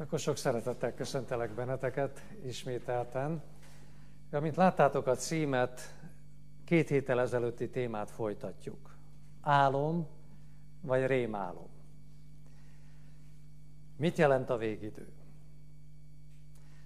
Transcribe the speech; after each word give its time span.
Akkor 0.00 0.18
sok 0.18 0.36
szeretettel 0.36 0.94
köszöntelek 0.94 1.54
benneteket 1.54 2.22
ismételten. 2.44 3.42
Amint 4.30 4.56
láttátok 4.56 5.06
a 5.06 5.14
címet, 5.14 5.94
két 6.64 6.88
héttel 6.88 7.20
ezelőtti 7.20 7.70
témát 7.70 8.10
folytatjuk. 8.10 8.96
Álom 9.40 10.08
vagy 10.80 11.06
rémálom? 11.06 11.68
Mit 13.96 14.18
jelent 14.18 14.50
a 14.50 14.56
végidő? 14.56 15.08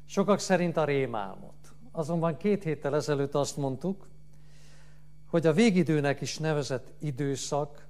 Sokak 0.07 0.39
szerint 0.39 0.77
a 0.77 0.85
rémálmot. 0.85 1.75
Azonban 1.93 2.37
két 2.37 2.63
héttel 2.63 2.95
ezelőtt 2.95 3.35
azt 3.35 3.57
mondtuk, 3.57 4.09
hogy 5.27 5.47
a 5.47 5.53
végidőnek 5.53 6.21
is 6.21 6.39
nevezett 6.39 6.93
időszak, 6.99 7.87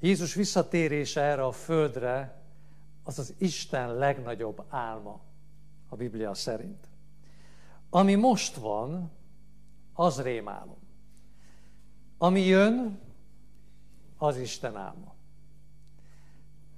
Jézus 0.00 0.34
visszatérése 0.34 1.20
erre 1.20 1.44
a 1.44 1.52
földre 1.52 2.39
az 3.10 3.18
az 3.18 3.34
Isten 3.38 3.94
legnagyobb 3.94 4.64
álma 4.68 5.20
a 5.88 5.96
Biblia 5.96 6.34
szerint. 6.34 6.88
Ami 7.88 8.14
most 8.14 8.56
van, 8.56 9.10
az 9.92 10.22
rémálom. 10.22 10.78
Ami 12.18 12.40
jön, 12.40 13.00
az 14.18 14.36
Isten 14.36 14.76
álma. 14.76 15.14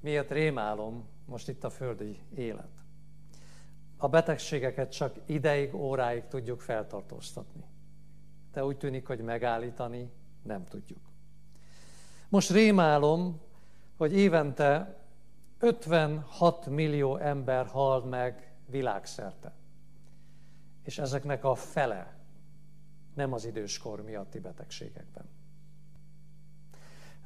Miért 0.01 0.31
rémálom 0.31 1.05
most 1.27 1.49
itt 1.49 1.65
a 1.65 1.71
földi 1.71 2.19
élet? 2.35 2.71
A 3.97 4.09
betegségeket 4.09 4.93
csak 4.93 5.17
ideig, 5.27 5.75
óráig 5.75 6.27
tudjuk 6.29 6.61
feltartóztatni. 6.61 7.65
De 8.53 8.65
úgy 8.65 8.77
tűnik, 8.77 9.07
hogy 9.07 9.21
megállítani 9.21 10.11
nem 10.43 10.65
tudjuk. 10.65 11.01
Most 12.29 12.51
rémálom, 12.51 13.41
hogy 13.97 14.13
évente 14.13 15.02
56 15.63 16.67
millió 16.67 17.17
ember 17.17 17.67
hal 17.67 18.05
meg 18.05 18.53
világszerte. 18.67 19.53
És 20.83 20.99
ezeknek 20.99 21.45
a 21.45 21.55
fele 21.55 22.15
nem 23.15 23.33
az 23.33 23.45
időskor 23.45 24.03
miatti 24.03 24.39
betegségekben. 24.39 25.25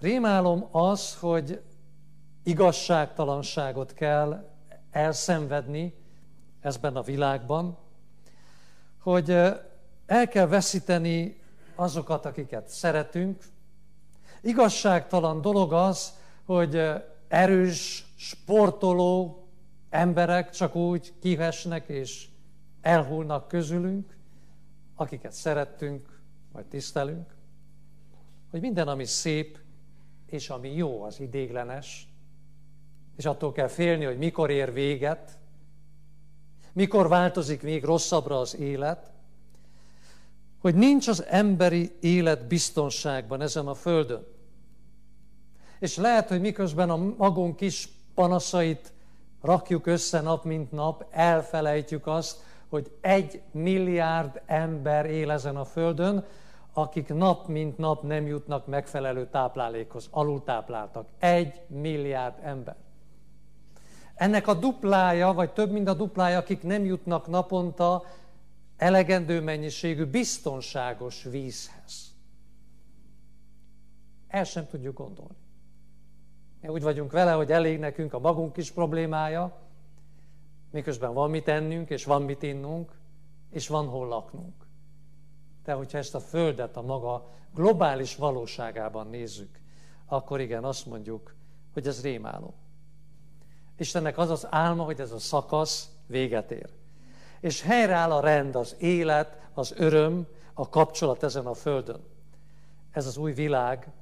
Rémálom 0.00 0.68
az, 0.70 1.16
hogy 1.18 1.62
igazságtalanságot 2.42 3.92
kell 3.92 4.50
elszenvedni 4.90 5.94
ezben 6.60 6.96
a 6.96 7.02
világban, 7.02 7.78
hogy 8.98 9.30
el 10.06 10.28
kell 10.28 10.46
veszíteni 10.46 11.42
azokat, 11.74 12.24
akiket 12.26 12.68
szeretünk. 12.68 13.44
Igazságtalan 14.40 15.40
dolog 15.40 15.72
az, 15.72 16.12
hogy 16.44 17.04
erős 17.28 18.06
sportoló 18.16 19.46
emberek 19.90 20.50
csak 20.50 20.74
úgy 20.74 21.12
kivesnek 21.20 21.88
és 21.88 22.28
elhullnak 22.80 23.48
közülünk, 23.48 24.16
akiket 24.94 25.32
szerettünk, 25.32 26.20
vagy 26.52 26.64
tisztelünk, 26.64 27.34
hogy 28.50 28.60
minden, 28.60 28.88
ami 28.88 29.04
szép, 29.04 29.58
és 30.26 30.50
ami 30.50 30.74
jó, 30.74 31.02
az 31.02 31.20
idéglenes, 31.20 32.08
és 33.16 33.24
attól 33.24 33.52
kell 33.52 33.68
félni, 33.68 34.04
hogy 34.04 34.18
mikor 34.18 34.50
ér 34.50 34.72
véget, 34.72 35.38
mikor 36.72 37.08
változik 37.08 37.62
még 37.62 37.84
rosszabbra 37.84 38.38
az 38.38 38.56
élet, 38.56 39.12
hogy 40.58 40.74
nincs 40.74 41.08
az 41.08 41.24
emberi 41.24 41.96
élet 42.00 42.46
biztonságban 42.46 43.40
ezen 43.40 43.66
a 43.66 43.74
földön. 43.74 44.26
És 45.78 45.96
lehet, 45.96 46.28
hogy 46.28 46.40
miközben 46.40 46.90
a 46.90 46.96
magunk 46.96 47.56
kis 47.56 47.88
panaszait 48.14 48.92
rakjuk 49.42 49.86
össze 49.86 50.20
nap 50.20 50.44
mint 50.44 50.72
nap, 50.72 51.06
elfelejtjük 51.10 52.06
azt, 52.06 52.42
hogy 52.68 52.90
egy 53.00 53.42
milliárd 53.50 54.42
ember 54.46 55.06
él 55.06 55.30
ezen 55.30 55.56
a 55.56 55.64
földön, 55.64 56.24
akik 56.72 57.08
nap 57.08 57.46
mint 57.46 57.78
nap 57.78 58.02
nem 58.02 58.26
jutnak 58.26 58.66
megfelelő 58.66 59.28
táplálékhoz, 59.28 60.08
alultápláltak. 60.10 61.08
Egy 61.18 61.60
milliárd 61.66 62.34
ember. 62.42 62.76
Ennek 64.14 64.46
a 64.46 64.54
duplája, 64.54 65.32
vagy 65.32 65.52
több 65.52 65.70
mint 65.70 65.88
a 65.88 65.94
duplája, 65.94 66.38
akik 66.38 66.62
nem 66.62 66.84
jutnak 66.84 67.26
naponta 67.26 68.04
elegendő 68.76 69.40
mennyiségű 69.40 70.04
biztonságos 70.04 71.22
vízhez. 71.22 72.14
El 74.28 74.44
sem 74.44 74.66
tudjuk 74.66 74.96
gondolni. 74.96 75.45
Úgy 76.68 76.82
vagyunk 76.82 77.12
vele, 77.12 77.32
hogy 77.32 77.52
elég 77.52 77.78
nekünk 77.78 78.12
a 78.12 78.18
magunk 78.18 78.52
kis 78.52 78.70
problémája, 78.70 79.52
miközben 80.70 81.14
van 81.14 81.30
mit 81.30 81.48
ennünk, 81.48 81.90
és 81.90 82.04
van 82.04 82.22
mit 82.22 82.42
innunk, 82.42 82.92
és 83.50 83.68
van 83.68 83.86
hol 83.86 84.08
laknunk. 84.08 84.66
De 85.64 85.72
hogyha 85.72 85.98
ezt 85.98 86.14
a 86.14 86.20
Földet 86.20 86.76
a 86.76 86.82
maga 86.82 87.28
globális 87.54 88.16
valóságában 88.16 89.06
nézzük, 89.06 89.60
akkor 90.06 90.40
igen, 90.40 90.64
azt 90.64 90.86
mondjuk, 90.86 91.34
hogy 91.72 91.86
ez 91.86 92.02
rémálom. 92.02 92.54
Istennek 93.78 94.18
az 94.18 94.30
az 94.30 94.46
álma, 94.50 94.84
hogy 94.84 95.00
ez 95.00 95.12
a 95.12 95.18
szakasz 95.18 95.90
véget 96.06 96.50
ér. 96.50 96.70
És 97.40 97.62
helyreáll 97.62 98.12
a 98.12 98.20
rend, 98.20 98.56
az 98.56 98.76
élet, 98.78 99.48
az 99.54 99.74
öröm, 99.76 100.26
a 100.54 100.68
kapcsolat 100.68 101.22
ezen 101.22 101.46
a 101.46 101.54
földön. 101.54 102.00
Ez 102.90 103.06
az 103.06 103.16
új 103.16 103.32
világ, 103.32 103.92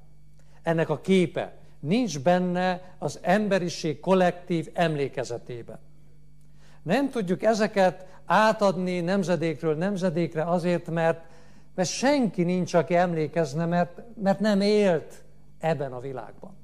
ennek 0.63 0.89
a 0.89 1.01
képe, 1.01 1.64
nincs 1.85 2.21
benne 2.21 2.81
az 2.99 3.19
emberiség 3.23 4.01
kollektív 4.01 4.71
emlékezetében. 4.73 5.79
Nem 6.83 7.11
tudjuk 7.11 7.43
ezeket 7.43 8.07
átadni 8.27 9.01
nemzedékről 9.01 9.75
nemzedékre 9.75 10.45
azért, 10.45 10.91
mert, 10.91 11.25
mert 11.75 11.89
senki 11.89 12.43
nincs, 12.43 12.75
aki 12.75 12.95
emlékezne, 12.95 13.67
mert, 13.67 14.01
mert 14.23 14.41
nem 14.41 14.61
élt 14.61 15.25
ebben 15.59 15.93
a 15.93 16.01
világban. 16.01 16.57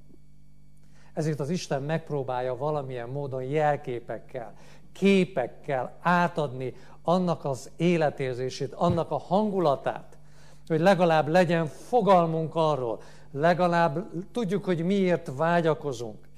Ezért 1.15 1.41
az 1.41 1.51
Isten 1.51 1.83
megpróbálja 1.83 2.57
valamilyen 2.57 3.09
módon 3.09 3.43
jelképekkel, 3.43 4.53
képekkel 4.93 5.97
átadni 6.01 6.75
annak 7.03 7.45
az 7.45 7.71
életérzését, 7.77 8.73
annak 8.73 9.11
a 9.11 9.19
hangulatát, 9.19 10.19
hogy 10.67 10.81
legalább 10.81 11.29
legyen 11.29 11.67
fogalmunk 11.67 12.55
arról, 12.55 13.01
legalább 13.33 14.11
tudjuk, 14.33 14.65
hogy 14.65 14.85
miért 14.85 15.31
vágyakozunk. 15.37 16.29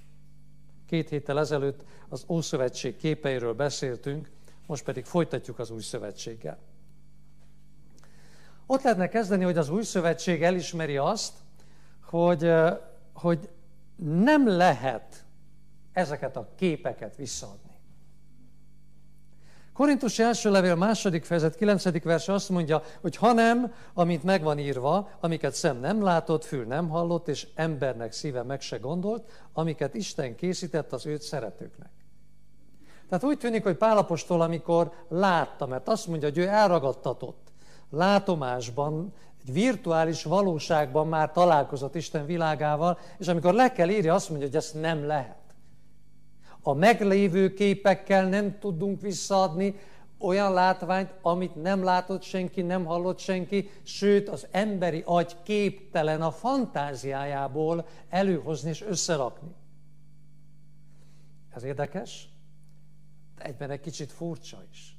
Két 0.86 1.08
héttel 1.08 1.38
ezelőtt 1.38 1.84
az 2.08 2.24
Ószövetség 2.28 2.96
képeiről 2.96 3.54
beszéltünk, 3.54 4.30
most 4.66 4.84
pedig 4.84 5.04
folytatjuk 5.04 5.58
az 5.58 5.70
Új 5.70 5.82
Szövetséggel. 5.82 6.58
Ott 8.66 8.82
lehetne 8.82 9.08
kezdeni, 9.08 9.44
hogy 9.44 9.58
az 9.58 9.68
Új 9.68 9.82
Szövetség 9.82 10.42
elismeri 10.42 10.96
azt, 10.96 11.32
hogy, 12.04 12.52
hogy 13.12 13.48
nem 13.96 14.48
lehet 14.48 15.24
ezeket 15.92 16.36
a 16.36 16.48
képeket 16.56 17.16
visszaadni. 17.16 17.71
Korintus 19.74 20.18
első 20.18 20.50
levél 20.50 20.74
második 20.74 21.24
fejezet, 21.24 21.56
kilencedik 21.56 22.04
verse 22.04 22.32
azt 22.32 22.48
mondja, 22.48 22.82
hogy 23.00 23.16
hanem, 23.16 23.72
amint 23.94 24.22
megvan 24.22 24.58
írva, 24.58 25.08
amiket 25.20 25.54
szem 25.54 25.80
nem 25.80 26.02
látott, 26.02 26.44
fül 26.44 26.64
nem 26.64 26.88
hallott, 26.88 27.28
és 27.28 27.46
embernek 27.54 28.12
szíve 28.12 28.42
meg 28.42 28.60
se 28.60 28.76
gondolt, 28.76 29.30
amiket 29.52 29.94
Isten 29.94 30.34
készített 30.34 30.92
az 30.92 31.06
őt 31.06 31.22
szeretőknek. 31.22 31.90
Tehát 33.08 33.24
úgy 33.24 33.38
tűnik, 33.38 33.62
hogy 33.62 33.76
Pálapostól, 33.76 34.40
amikor 34.40 34.92
látta, 35.08 35.66
mert 35.66 35.88
azt 35.88 36.06
mondja, 36.06 36.28
hogy 36.28 36.38
ő 36.38 36.46
elragadtatott, 36.46 37.52
látomásban, 37.90 39.12
egy 39.46 39.52
virtuális 39.52 40.24
valóságban 40.24 41.08
már 41.08 41.32
találkozott 41.32 41.94
Isten 41.94 42.26
világával, 42.26 42.98
és 43.18 43.28
amikor 43.28 43.54
le 43.54 43.72
kell 43.72 43.88
írja, 43.88 44.14
azt 44.14 44.28
mondja, 44.28 44.46
hogy 44.46 44.56
ezt 44.56 44.80
nem 44.80 45.06
lehet. 45.06 45.41
A 46.62 46.72
meglévő 46.72 47.54
képekkel 47.54 48.28
nem 48.28 48.58
tudunk 48.58 49.00
visszaadni 49.00 49.74
olyan 50.18 50.52
látványt, 50.52 51.14
amit 51.22 51.62
nem 51.62 51.84
látott 51.84 52.22
senki, 52.22 52.62
nem 52.62 52.84
hallott 52.84 53.18
senki, 53.18 53.70
sőt 53.82 54.28
az 54.28 54.46
emberi 54.50 55.02
agy 55.06 55.36
képtelen 55.42 56.22
a 56.22 56.30
fantáziájából 56.30 57.86
előhozni 58.08 58.68
és 58.68 58.82
összerakni. 58.82 59.54
Ez 61.54 61.62
érdekes, 61.62 62.28
de 63.36 63.44
egyben 63.44 63.70
egy 63.70 63.80
kicsit 63.80 64.12
furcsa 64.12 64.64
is. 64.70 64.96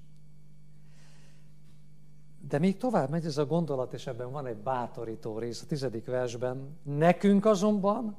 De 2.49 2.59
még 2.59 2.77
tovább 2.77 3.09
megy 3.09 3.25
ez 3.25 3.37
a 3.37 3.45
gondolat, 3.45 3.93
és 3.93 4.07
ebben 4.07 4.31
van 4.31 4.45
egy 4.45 4.57
bátorító 4.57 5.37
rész 5.37 5.61
a 5.61 5.65
tizedik 5.65 6.05
versben. 6.05 6.77
Nekünk 6.83 7.45
azonban 7.45 8.15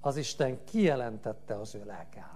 az 0.00 0.16
Isten 0.16 0.64
kijelentette 0.64 1.60
az 1.60 1.74
ő 1.74 1.84
lelke. 1.84 2.35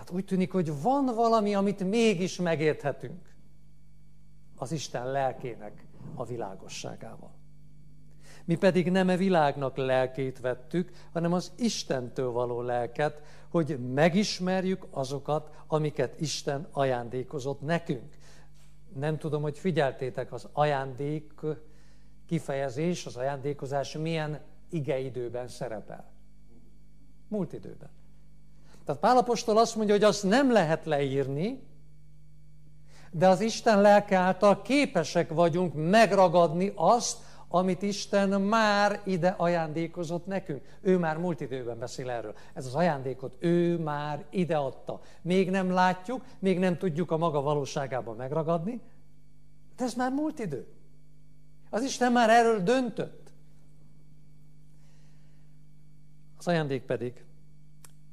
Tehát 0.00 0.14
úgy 0.14 0.24
tűnik, 0.24 0.52
hogy 0.52 0.82
van 0.82 1.04
valami, 1.14 1.54
amit 1.54 1.84
mégis 1.84 2.36
megérthetünk 2.36 3.34
az 4.56 4.72
Isten 4.72 5.10
lelkének 5.10 5.86
a 6.14 6.24
világosságával. 6.24 7.30
Mi 8.44 8.54
pedig 8.56 8.90
nem 8.90 9.08
e 9.08 9.16
világnak 9.16 9.76
lelkét 9.76 10.40
vettük, 10.40 10.90
hanem 11.12 11.32
az 11.32 11.52
Istentől 11.56 12.30
való 12.30 12.60
lelket, 12.62 13.22
hogy 13.48 13.92
megismerjük 13.92 14.86
azokat, 14.90 15.50
amiket 15.66 16.20
Isten 16.20 16.68
ajándékozott 16.70 17.60
nekünk. 17.60 18.16
Nem 18.94 19.18
tudom, 19.18 19.42
hogy 19.42 19.58
figyeltétek 19.58 20.32
az 20.32 20.48
ajándék 20.52 21.32
kifejezés, 22.26 23.06
az 23.06 23.16
ajándékozás 23.16 23.96
milyen 23.96 24.40
igeidőben 24.70 25.48
szerepel. 25.48 26.10
Múlt 27.28 27.52
időben. 27.52 27.98
Tehát 28.90 29.04
Pálapostól 29.04 29.58
azt 29.58 29.76
mondja, 29.76 29.94
hogy 29.94 30.04
azt 30.04 30.22
nem 30.22 30.52
lehet 30.52 30.84
leírni, 30.84 31.62
de 33.10 33.28
az 33.28 33.40
Isten 33.40 33.80
lelke 33.80 34.16
által 34.16 34.62
képesek 34.62 35.32
vagyunk 35.32 35.72
megragadni 35.74 36.72
azt, 36.74 37.18
amit 37.48 37.82
Isten 37.82 38.40
már 38.40 39.00
ide 39.04 39.34
ajándékozott 39.36 40.26
nekünk. 40.26 40.62
Ő 40.80 40.98
már 40.98 41.18
múlt 41.18 41.40
időben 41.40 41.78
beszél 41.78 42.10
erről. 42.10 42.34
Ez 42.54 42.66
az 42.66 42.74
ajándékot 42.74 43.36
ő 43.38 43.78
már 43.78 44.24
ide 44.30 44.56
adta. 44.56 45.00
Még 45.22 45.50
nem 45.50 45.70
látjuk, 45.70 46.24
még 46.38 46.58
nem 46.58 46.78
tudjuk 46.78 47.10
a 47.10 47.16
maga 47.16 47.40
valóságában 47.40 48.16
megragadni, 48.16 48.80
de 49.76 49.84
ez 49.84 49.94
már 49.94 50.12
múlt 50.12 50.38
idő. 50.38 50.66
Az 51.70 51.82
Isten 51.82 52.12
már 52.12 52.30
erről 52.30 52.62
döntött. 52.62 53.32
Az 56.38 56.48
ajándék 56.48 56.82
pedig 56.82 57.24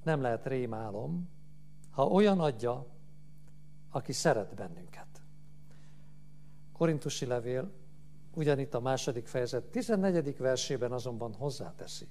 nem 0.08 0.22
lehet 0.22 0.46
rémálom, 0.46 1.30
ha 1.90 2.06
olyan 2.06 2.40
adja, 2.40 2.86
aki 3.90 4.12
szeret 4.12 4.56
bennünket. 4.56 5.08
Korintusi 6.74 7.26
levél 7.26 7.72
ugyanitt 8.34 8.74
a 8.74 8.80
második 8.80 9.28
fejezet 9.28 9.64
14. 9.64 10.38
versében 10.38 10.92
azonban 10.92 11.34
hozzáteszi, 11.34 12.08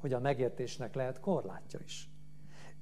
hogy 0.00 0.12
a 0.12 0.18
megértésnek 0.20 0.94
lehet 0.94 1.20
korlátja 1.20 1.78
is. 1.84 2.10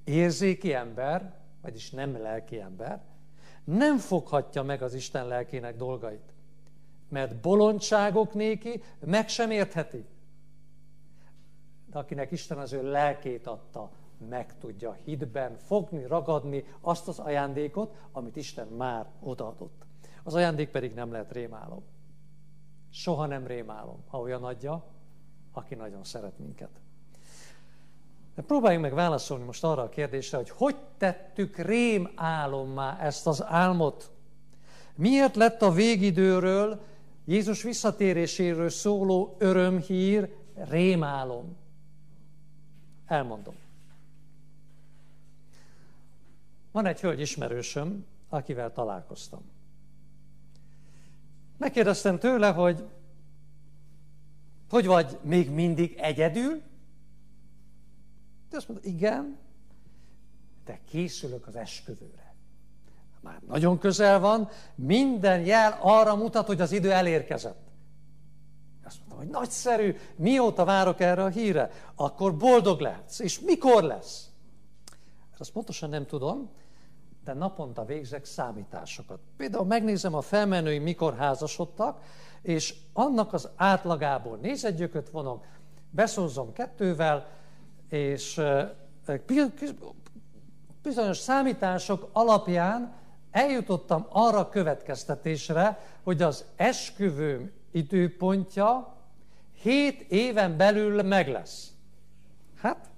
Érzéki 0.03 0.73
ember, 0.73 1.39
vagyis 1.61 1.91
nem 1.91 2.21
lelki 2.21 2.59
ember, 2.59 3.03
nem 3.63 3.97
foghatja 3.97 4.63
meg 4.63 4.81
az 4.81 4.93
Isten 4.93 5.27
lelkének 5.27 5.75
dolgait, 5.75 6.33
mert 7.09 7.35
bolondságok 7.41 8.33
néki 8.33 8.83
meg 8.99 9.29
sem 9.29 9.51
értheti. 9.51 10.05
De 11.85 11.97
akinek 11.99 12.31
Isten 12.31 12.57
az 12.57 12.73
ő 12.73 12.91
lelkét 12.91 13.47
adta, 13.47 13.91
meg 14.29 14.57
tudja 14.57 14.97
hitben 15.03 15.57
fogni, 15.57 16.05
ragadni 16.05 16.65
azt 16.81 17.07
az 17.07 17.19
ajándékot, 17.19 17.95
amit 18.11 18.35
Isten 18.35 18.67
már 18.67 19.05
odaadott. 19.19 19.85
Az 20.23 20.33
ajándék 20.33 20.69
pedig 20.69 20.93
nem 20.93 21.11
lehet 21.11 21.31
rémálom. 21.31 21.83
Soha 22.89 23.25
nem 23.25 23.47
rémálom, 23.47 24.03
ha 24.07 24.19
olyan 24.19 24.43
adja, 24.43 24.83
aki 25.51 25.75
nagyon 25.75 26.03
szeret 26.03 26.39
minket. 26.39 26.69
De 28.35 28.41
próbáljunk 28.41 28.83
meg 28.83 28.93
válaszolni 28.93 29.43
most 29.43 29.63
arra 29.63 29.81
a 29.81 29.89
kérdésre, 29.89 30.37
hogy 30.37 30.49
hogy 30.49 30.75
tettük 30.97 31.57
rém 31.57 32.11
álommá 32.15 32.99
ezt 32.99 33.27
az 33.27 33.43
álmot? 33.43 34.11
Miért 34.95 35.35
lett 35.35 35.61
a 35.61 35.71
végidőről, 35.71 36.81
Jézus 37.25 37.63
visszatéréséről 37.63 38.69
szóló 38.69 39.35
örömhír 39.39 40.35
rémálom? 40.55 41.57
Elmondom. 43.05 43.55
Van 46.75 46.85
egy 46.85 47.01
hölgy 47.01 47.19
ismerősöm, 47.19 48.05
akivel 48.29 48.73
találkoztam. 48.73 49.41
Megkérdeztem 51.57 52.19
tőle, 52.19 52.51
hogy 52.51 52.83
hogy 54.69 54.85
vagy 54.85 55.17
még 55.21 55.49
mindig 55.49 55.95
egyedül? 55.97 56.61
De 58.49 58.57
azt 58.57 58.67
mondta, 58.67 58.87
igen, 58.87 59.37
de 60.65 60.79
készülök 60.89 61.47
az 61.47 61.55
esküvőre. 61.55 62.35
Már 63.21 63.41
nagyon 63.47 63.77
közel 63.77 64.19
van, 64.19 64.49
minden 64.75 65.45
jel 65.45 65.77
arra 65.81 66.15
mutat, 66.15 66.45
hogy 66.45 66.61
az 66.61 66.71
idő 66.71 66.91
elérkezett. 66.91 67.67
Azt 68.83 68.97
mondtam, 68.97 69.17
hogy 69.17 69.27
nagyszerű, 69.27 69.95
mióta 70.15 70.65
várok 70.65 70.99
erre 70.99 71.23
a 71.23 71.29
híre, 71.29 71.71
akkor 71.95 72.37
boldog 72.37 72.79
lehetsz. 72.79 73.19
És 73.19 73.39
mikor 73.39 73.83
lesz? 73.83 74.29
Azt 75.37 75.51
pontosan 75.51 75.89
nem 75.89 76.05
tudom, 76.05 76.49
de 77.25 77.33
naponta 77.33 77.85
végzek 77.85 78.25
számításokat. 78.25 79.19
Például 79.37 79.65
megnézem 79.65 80.15
a 80.15 80.21
felmenői 80.21 80.79
mikor 80.79 81.15
házasodtak, 81.15 82.01
és 82.41 82.75
annak 82.93 83.33
az 83.33 83.49
átlagából 83.55 84.37
nézegyököt 84.37 85.09
vonok, 85.09 85.45
beszózom 85.89 86.53
kettővel, 86.53 87.27
és 87.89 88.41
bizonyos 90.81 91.17
számítások 91.17 92.09
alapján 92.11 92.93
eljutottam 93.31 94.05
arra 94.09 94.39
a 94.39 94.49
következtetésre, 94.49 95.79
hogy 96.03 96.21
az 96.21 96.45
esküvőm 96.55 97.51
időpontja 97.71 98.95
hét 99.61 100.01
éven 100.01 100.57
belül 100.57 101.03
meg 101.03 101.27
lesz. 101.27 101.71
Hát, 102.61 102.89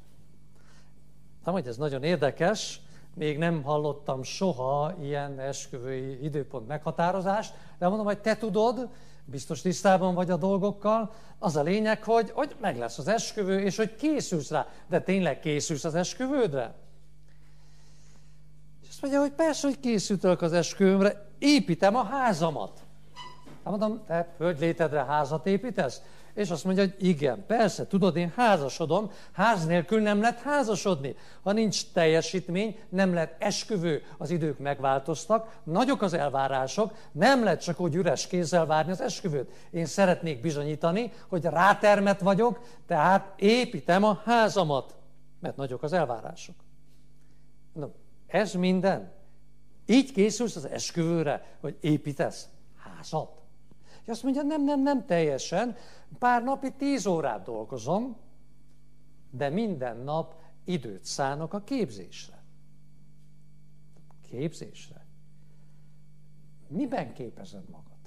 nem, 1.43 1.53
hogy 1.53 1.67
ez 1.67 1.77
nagyon 1.77 2.03
érdekes, 2.03 2.81
még 3.17 3.37
nem 3.37 3.63
hallottam 3.63 4.23
soha 4.23 4.93
ilyen 5.01 5.39
esküvői 5.39 6.23
időpont 6.23 6.67
meghatározást, 6.67 7.53
de 7.79 7.87
mondom, 7.87 8.05
hogy 8.05 8.19
te 8.19 8.37
tudod, 8.37 8.89
biztos 9.25 9.61
tisztában 9.61 10.15
vagy 10.15 10.29
a 10.29 10.37
dolgokkal, 10.37 11.13
az 11.39 11.55
a 11.55 11.61
lényeg, 11.61 12.03
hogy, 12.03 12.31
hogy 12.31 12.55
meg 12.61 12.77
lesz 12.77 12.97
az 12.97 13.07
esküvő, 13.07 13.59
és 13.59 13.77
hogy 13.77 13.95
készülsz 13.95 14.49
rá. 14.49 14.67
De 14.87 15.01
tényleg 15.01 15.39
készülsz 15.39 15.83
az 15.83 15.95
esküvődre? 15.95 16.73
És 18.81 18.87
azt 18.89 19.01
mondja, 19.01 19.19
hogy 19.19 19.31
persze, 19.31 19.67
hogy 19.67 19.79
készültök 19.79 20.41
az 20.41 20.53
esküvőmre, 20.53 21.25
építem 21.39 21.95
a 21.95 22.03
házamat. 22.03 22.79
Hát 23.63 23.77
mondom, 23.77 24.03
te 24.05 24.33
földlétedre 24.37 25.03
házat 25.03 25.47
építesz? 25.47 26.01
És 26.37 26.49
azt 26.49 26.63
mondja, 26.63 26.83
hogy 26.83 26.95
igen, 27.07 27.45
persze, 27.45 27.87
tudod, 27.87 28.15
én 28.15 28.33
házasodom, 28.35 29.11
ház 29.31 29.65
nélkül 29.65 30.01
nem 30.01 30.21
lehet 30.21 30.39
házasodni. 30.39 31.15
Ha 31.43 31.51
nincs 31.51 31.91
teljesítmény, 31.91 32.79
nem 32.89 33.13
lehet 33.13 33.35
esküvő, 33.39 34.03
az 34.17 34.29
idők 34.29 34.59
megváltoztak, 34.59 35.59
nagyok 35.63 36.01
az 36.01 36.13
elvárások, 36.13 36.93
nem 37.11 37.43
lehet 37.43 37.61
csak 37.61 37.79
úgy 37.79 37.95
üres 37.95 38.27
kézzel 38.27 38.65
várni 38.65 38.91
az 38.91 39.01
esküvőt. 39.01 39.51
Én 39.71 39.85
szeretnék 39.85 40.41
bizonyítani, 40.41 41.11
hogy 41.27 41.43
rátermet 41.43 42.21
vagyok, 42.21 42.61
tehát 42.87 43.33
építem 43.39 44.03
a 44.03 44.21
házamat, 44.25 44.95
mert 45.39 45.55
nagyok 45.55 45.83
az 45.83 45.93
elvárások. 45.93 46.55
No, 47.73 47.87
ez 48.27 48.53
minden. 48.53 49.11
Így 49.85 50.11
készülsz 50.11 50.55
az 50.55 50.65
esküvőre, 50.65 51.45
hogy 51.61 51.77
építesz 51.81 52.47
házat. 52.77 53.46
És 54.07 54.13
azt 54.13 54.23
mondja, 54.23 54.41
nem, 54.41 54.63
nem, 54.63 54.81
nem 54.81 55.05
teljesen, 55.05 55.75
Pár 56.19 56.43
napi 56.43 56.71
tíz 56.71 57.05
órát 57.05 57.43
dolgozom, 57.43 58.17
de 59.31 59.49
minden 59.49 59.97
nap 59.97 60.35
időt 60.65 61.05
szánok 61.05 61.53
a 61.53 61.63
képzésre. 61.63 62.43
Képzésre? 64.29 65.05
Miben 66.67 67.13
képezed 67.13 67.69
magad? 67.69 67.97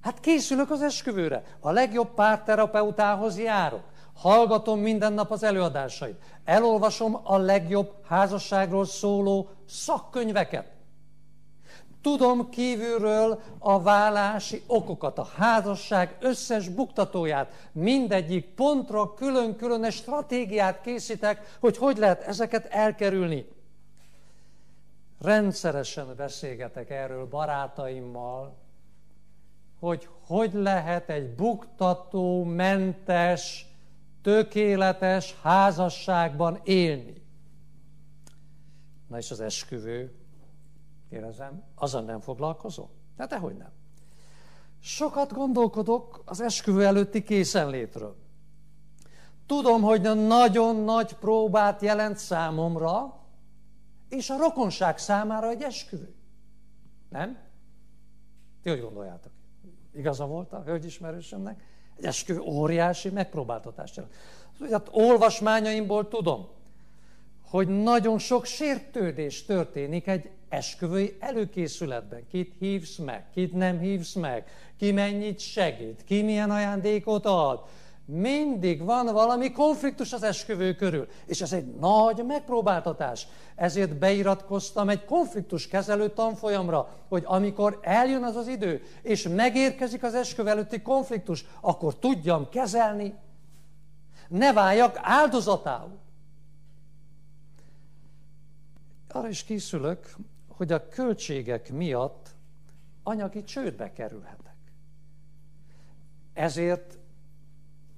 Hát 0.00 0.20
készülök 0.20 0.70
az 0.70 0.82
esküvőre. 0.82 1.42
A 1.60 1.70
legjobb 1.70 2.14
párterapeutához 2.14 3.38
járok. 3.38 3.84
Hallgatom 4.14 4.80
minden 4.80 5.12
nap 5.12 5.30
az 5.30 5.42
előadásait. 5.42 6.22
Elolvasom 6.44 7.20
a 7.22 7.36
legjobb 7.36 8.04
házasságról 8.04 8.84
szóló 8.84 9.48
szakkönyveket. 9.64 10.75
Tudom 12.06 12.48
kívülről 12.48 13.40
a 13.58 13.82
vállási 13.82 14.62
okokat, 14.66 15.18
a 15.18 15.28
házasság 15.36 16.16
összes 16.20 16.68
buktatóját, 16.68 17.68
mindegyik 17.72 18.46
pontra 18.54 19.14
külön-külön 19.14 19.90
stratégiát 19.90 20.80
készítek, 20.80 21.56
hogy 21.60 21.76
hogy 21.76 21.96
lehet 21.96 22.22
ezeket 22.22 22.66
elkerülni. 22.66 23.46
Rendszeresen 25.20 26.14
beszélgetek 26.16 26.90
erről 26.90 27.26
barátaimmal, 27.26 28.56
hogy 29.80 30.08
hogy 30.26 30.52
lehet 30.52 31.10
egy 31.10 31.34
buktató, 31.34 32.44
mentes, 32.44 33.66
tökéletes 34.22 35.36
házasságban 35.42 36.60
élni. 36.64 37.22
Na 39.08 39.18
és 39.18 39.30
az 39.30 39.40
esküvő, 39.40 40.25
Kérdezem, 41.10 41.62
azon 41.74 42.04
nem 42.04 42.20
foglalkozol? 42.20 42.90
Hát 43.18 43.28
dehogy 43.28 43.56
nem. 43.56 43.70
Sokat 44.80 45.32
gondolkodok 45.32 46.22
az 46.24 46.40
esküvő 46.40 46.84
előtti 46.84 47.22
készenlétről. 47.22 48.16
Tudom, 49.46 49.82
hogy 49.82 50.00
nagyon 50.14 50.76
nagy 50.76 51.12
próbát 51.12 51.82
jelent 51.82 52.16
számomra, 52.16 53.20
és 54.08 54.30
a 54.30 54.36
rokonság 54.36 54.98
számára 54.98 55.48
egy 55.48 55.62
esküvő. 55.62 56.14
Nem? 57.08 57.38
Ti 58.62 58.68
hogy 58.68 58.80
gondoljátok? 58.80 59.32
Igaza 59.94 60.26
volt 60.26 60.52
a 60.52 60.62
hölgyismerősömnek? 60.62 61.62
Egy 61.96 62.04
esküvő 62.04 62.40
óriási 62.40 63.10
megpróbáltatás 63.10 63.96
jelent. 63.96 64.14
Hát 64.70 64.88
olvasmányaimból 64.90 66.08
tudom, 66.08 66.48
hogy 67.44 67.68
nagyon 67.68 68.18
sok 68.18 68.44
sértődés 68.44 69.44
történik 69.44 70.06
egy 70.06 70.30
esküvői 70.48 71.16
előkészületben. 71.20 72.26
Kit 72.30 72.54
hívsz 72.58 72.96
meg, 72.96 73.30
kit 73.34 73.52
nem 73.52 73.78
hívsz 73.78 74.14
meg, 74.14 74.44
ki 74.78 74.92
mennyit 74.92 75.38
segít, 75.38 76.04
ki 76.04 76.22
milyen 76.22 76.50
ajándékot 76.50 77.26
ad. 77.26 77.60
Mindig 78.04 78.84
van 78.84 79.06
valami 79.06 79.52
konfliktus 79.52 80.12
az 80.12 80.22
esküvő 80.22 80.74
körül, 80.74 81.08
és 81.26 81.40
ez 81.40 81.52
egy 81.52 81.66
nagy 81.66 82.24
megpróbáltatás. 82.26 83.26
Ezért 83.54 83.96
beiratkoztam 83.98 84.88
egy 84.88 85.04
konfliktus 85.04 85.68
kezelő 85.68 86.10
tanfolyamra, 86.10 86.88
hogy 87.08 87.22
amikor 87.26 87.78
eljön 87.82 88.22
az 88.22 88.36
az 88.36 88.48
idő, 88.48 88.82
és 89.02 89.28
megérkezik 89.28 90.02
az 90.02 90.14
esküvő 90.14 90.48
előtti 90.48 90.82
konfliktus, 90.82 91.44
akkor 91.60 91.98
tudjam 91.98 92.48
kezelni, 92.48 93.14
ne 94.28 94.52
váljak 94.52 94.98
áldozatául. 95.02 95.98
Arra 99.08 99.28
is 99.28 99.44
készülök, 99.44 100.16
hogy 100.56 100.72
a 100.72 100.88
költségek 100.88 101.72
miatt 101.72 102.34
anyagi 103.02 103.44
csődbe 103.44 103.92
kerülhetek. 103.92 104.56
Ezért, 106.32 106.98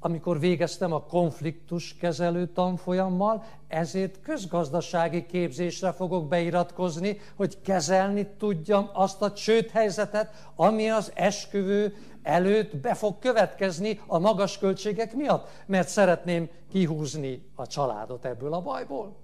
amikor 0.01 0.41
végeztem 0.41 0.93
a 0.93 1.03
konfliktus 1.03 1.97
kezelő 1.97 2.47
tanfolyammal, 2.47 3.45
ezért 3.69 4.21
közgazdasági 4.21 5.27
képzésre 5.27 5.93
fogok 5.93 6.29
beiratkozni, 6.29 7.21
hogy 7.37 7.61
kezelni 7.61 8.27
tudjam 8.39 8.91
azt 8.93 9.23
a 9.23 9.33
csődhelyzetet, 9.33 10.51
ami 10.55 10.91
az 10.91 11.13
esküvő 11.15 11.97
előtt 12.23 12.77
be 12.77 12.95
fog 12.95 13.19
következni 13.19 14.01
a 14.07 14.19
magas 14.19 14.59
költségek 14.59 15.15
miatt, 15.15 15.49
mert 15.67 15.89
szeretném 15.89 16.49
kihúzni 16.71 17.51
a 17.55 17.67
családot 17.67 18.25
ebből 18.25 18.53
a 18.53 18.63
bajból. 18.63 19.17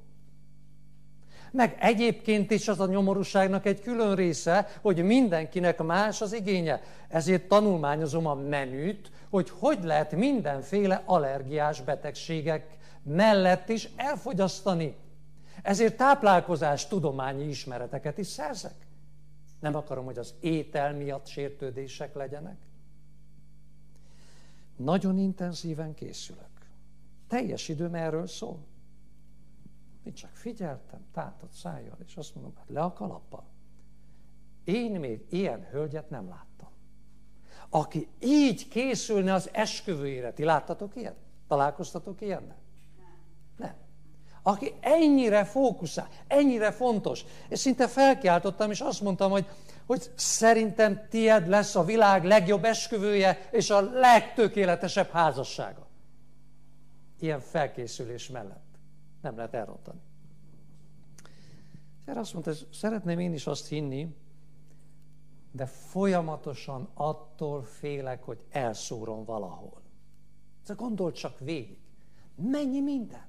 Meg 1.55 1.77
egyébként 1.81 2.51
is 2.51 2.69
az 2.69 2.81
a 2.81 2.87
nyomorúságnak 2.87 3.67
egy 3.67 3.81
külön 3.81 4.15
része, 4.15 4.69
hogy 4.81 5.05
mindenkinek 5.05 5.83
más 5.83 6.21
az 6.21 6.33
igénye. 6.33 6.83
Ezért 7.09 7.49
tanulmányozom 7.49 8.27
a 8.27 8.35
menüt, 8.35 9.11
hogy 9.31 9.51
hogy 9.51 9.79
lehet 9.83 10.13
mindenféle 10.13 11.03
allergiás 11.05 11.81
betegségek 11.83 12.77
mellett 13.03 13.69
is 13.69 13.89
elfogyasztani. 13.97 14.97
Ezért 15.63 15.97
táplálkozás 15.97 16.87
tudományi 16.89 17.45
ismereteket 17.49 18.19
is 18.19 18.27
szerzek. 18.27 18.87
Nem 19.61 19.75
akarom, 19.75 20.05
hogy 20.05 20.19
az 20.19 20.35
étel 20.41 20.95
miatt 20.95 21.27
sértődések 21.27 22.15
legyenek. 22.15 22.57
Nagyon 24.77 25.19
intenzíven 25.19 25.95
készülök. 25.95 26.43
Teljes 27.29 27.69
időm 27.69 27.95
erről 27.95 28.27
szól. 28.27 28.59
Én 30.05 30.15
csak 30.15 30.31
figyeltem, 30.35 31.01
tátott 31.13 31.53
szájjal, 31.53 31.97
és 32.07 32.17
azt 32.17 32.35
mondom, 32.35 32.53
hát 32.57 32.69
le 32.69 32.81
a 32.81 32.93
kalappal. 32.93 33.45
Én 34.65 35.01
még 35.01 35.27
ilyen 35.31 35.67
hölgyet 35.71 36.11
nem 36.11 36.29
láttam. 36.29 36.69
Aki 37.69 38.09
így 38.21 38.69
készülne 38.69 39.33
az 39.33 39.51
esküvőjére. 39.53 40.33
Ti 40.33 40.45
láttatok 40.45 40.97
ilyet? 40.97 41.17
Találkoztatok 41.49 42.21
ilyennel? 42.21 42.57
Nem. 43.57 43.75
Aki 44.43 44.75
ennyire 44.81 45.45
fókuszál, 45.45 46.09
ennyire 46.27 46.71
fontos. 46.73 47.25
És 47.49 47.59
szinte 47.59 47.89
felkiáltottam, 47.89 48.71
és 48.71 48.81
azt 48.81 49.01
mondtam, 49.01 49.31
hogy, 49.31 49.47
hogy 49.87 50.11
szerintem 50.15 51.07
tied 51.09 51.49
lesz 51.49 51.75
a 51.75 51.85
világ 51.85 52.25
legjobb 52.25 52.65
esküvője, 52.65 53.49
és 53.51 53.71
a 53.71 53.81
legtökéletesebb 53.81 55.11
házassága. 55.11 55.87
Ilyen 57.19 57.41
felkészülés 57.41 58.29
mellett 58.29 58.64
nem 59.25 59.37
lehet 59.37 59.55
elrontani. 59.55 60.01
És 62.01 62.07
erre 62.07 62.21
azt 62.21 62.33
mondta, 62.33 62.53
szeretném 62.73 63.19
én 63.19 63.33
is 63.33 63.47
azt 63.47 63.69
hinni, 63.69 64.17
de 65.53 65.67
folyamatosan 65.67 66.89
attól 66.95 67.63
félek, 67.63 68.23
hogy 68.23 68.39
elszúrom 68.51 69.25
valahol. 69.25 69.83
Ez 70.69 70.77
gondol 70.77 71.13
csak 71.13 71.39
végig. 71.39 71.79
Mennyi 72.37 72.81
minden. 72.81 73.27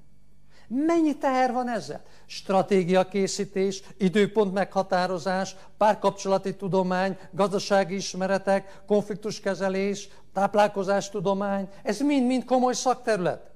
Mennyi 0.67 1.17
teher 1.17 1.53
van 1.53 1.69
ezzel? 1.69 2.03
Stratégia 2.25 3.07
készítés, 3.07 3.83
időpont 3.97 4.53
meghatározás, 4.53 5.55
párkapcsolati 5.77 6.55
tudomány, 6.55 7.17
gazdasági 7.31 7.95
ismeretek, 7.95 8.81
konfliktuskezelés, 8.85 10.09
táplálkozástudomány, 10.33 11.69
ez 11.83 11.99
mind-mind 11.99 12.45
komoly 12.45 12.73
szakterület. 12.73 13.54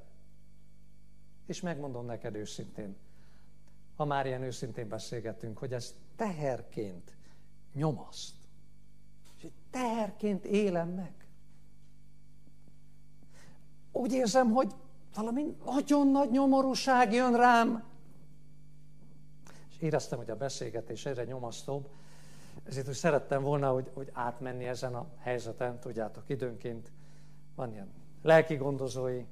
És 1.50 1.62
megmondom 1.62 2.06
neked 2.06 2.36
őszintén, 2.36 2.96
ha 3.96 4.06
már 4.06 4.26
ilyen 4.26 4.42
őszintén 4.42 4.88
beszélgetünk, 4.88 5.58
hogy 5.58 5.74
ez 5.74 5.96
teherként 6.16 7.16
nyomaszt. 7.74 8.36
És 9.38 9.48
teherként 9.70 10.46
élem 10.46 10.90
meg. 10.90 11.14
Úgy 13.92 14.12
érzem, 14.12 14.52
hogy 14.52 14.76
valami 15.16 15.58
nagyon 15.66 16.08
nagy 16.08 16.32
nyomorúság 16.32 17.14
jön 17.14 17.36
rám. 17.36 17.84
És 19.70 19.80
éreztem, 19.80 20.18
hogy 20.18 20.30
a 20.30 20.36
beszélgetés 20.36 21.06
egyre 21.06 21.24
nyomasztóbb, 21.24 21.90
ezért 22.64 22.86
hogy 22.86 22.96
szerettem 22.96 23.44
volna, 23.44 23.72
hogy, 23.72 23.92
hogy 23.94 24.10
átmenni 24.14 24.66
ezen 24.66 24.96
a 24.96 25.08
helyzeten, 25.18 25.80
tudjátok, 25.80 26.30
időnként 26.30 26.92
van 27.56 27.72
ilyen 27.72 27.90
lelki 28.22 28.56
gondozói 28.56 29.26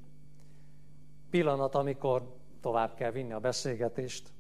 pillanat, 1.38 1.75
amikor 1.75 2.36
tovább 2.62 2.96
kell 2.96 3.12
vinni 3.12 3.32
a 3.32 3.39
beszélgetést. 3.39 4.34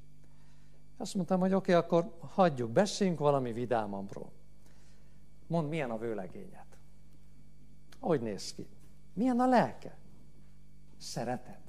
Azt 0.97 1.15
mondtam, 1.15 1.39
hogy 1.39 1.53
oké, 1.53 1.75
okay, 1.75 1.83
akkor 1.83 2.17
hagyjuk, 2.33 2.69
beszéljünk 2.69 3.19
valami 3.19 3.53
vidámamról. 3.53 4.31
Mondd, 5.47 5.67
milyen 5.67 5.91
a 5.91 5.97
vőlegényed? 5.97 6.65
Hogy 7.99 8.21
néz 8.21 8.53
ki? 8.53 8.67
Milyen 9.13 9.39
a 9.39 9.47
lelke? 9.47 9.97
Szereted? 10.97 11.59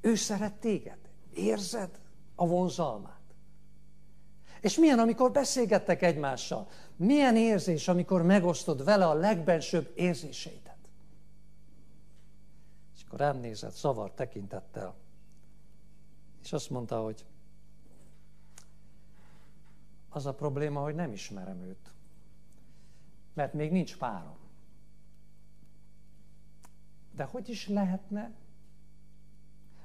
Ő 0.00 0.14
szeret 0.14 0.54
téged? 0.54 0.98
Érzed 1.34 2.00
a 2.34 2.46
vonzalmát? 2.46 3.20
És 4.60 4.76
milyen, 4.76 4.98
amikor 4.98 5.32
beszélgettek 5.32 6.02
egymással? 6.02 6.68
Milyen 6.96 7.36
érzés, 7.36 7.88
amikor 7.88 8.22
megosztod 8.22 8.84
vele 8.84 9.06
a 9.06 9.14
legbensőbb 9.14 9.92
érzéseidet? 9.94 10.67
Akkor 13.08 13.20
rám 13.20 13.36
nézett 13.36 13.72
szavar 13.72 14.12
tekintettel, 14.12 14.94
és 16.42 16.52
azt 16.52 16.70
mondta, 16.70 17.02
hogy 17.02 17.26
az 20.08 20.26
a 20.26 20.34
probléma, 20.34 20.80
hogy 20.80 20.94
nem 20.94 21.12
ismerem 21.12 21.60
őt. 21.60 21.92
Mert 23.34 23.52
még 23.52 23.70
nincs 23.70 23.96
párom. 23.96 24.36
De 27.12 27.24
hogy 27.24 27.48
is 27.48 27.68
lehetne, 27.68 28.32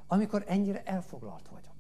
amikor 0.08 0.44
ennyire 0.48 0.84
elfoglalt 0.84 1.48
vagyok? 1.48 1.73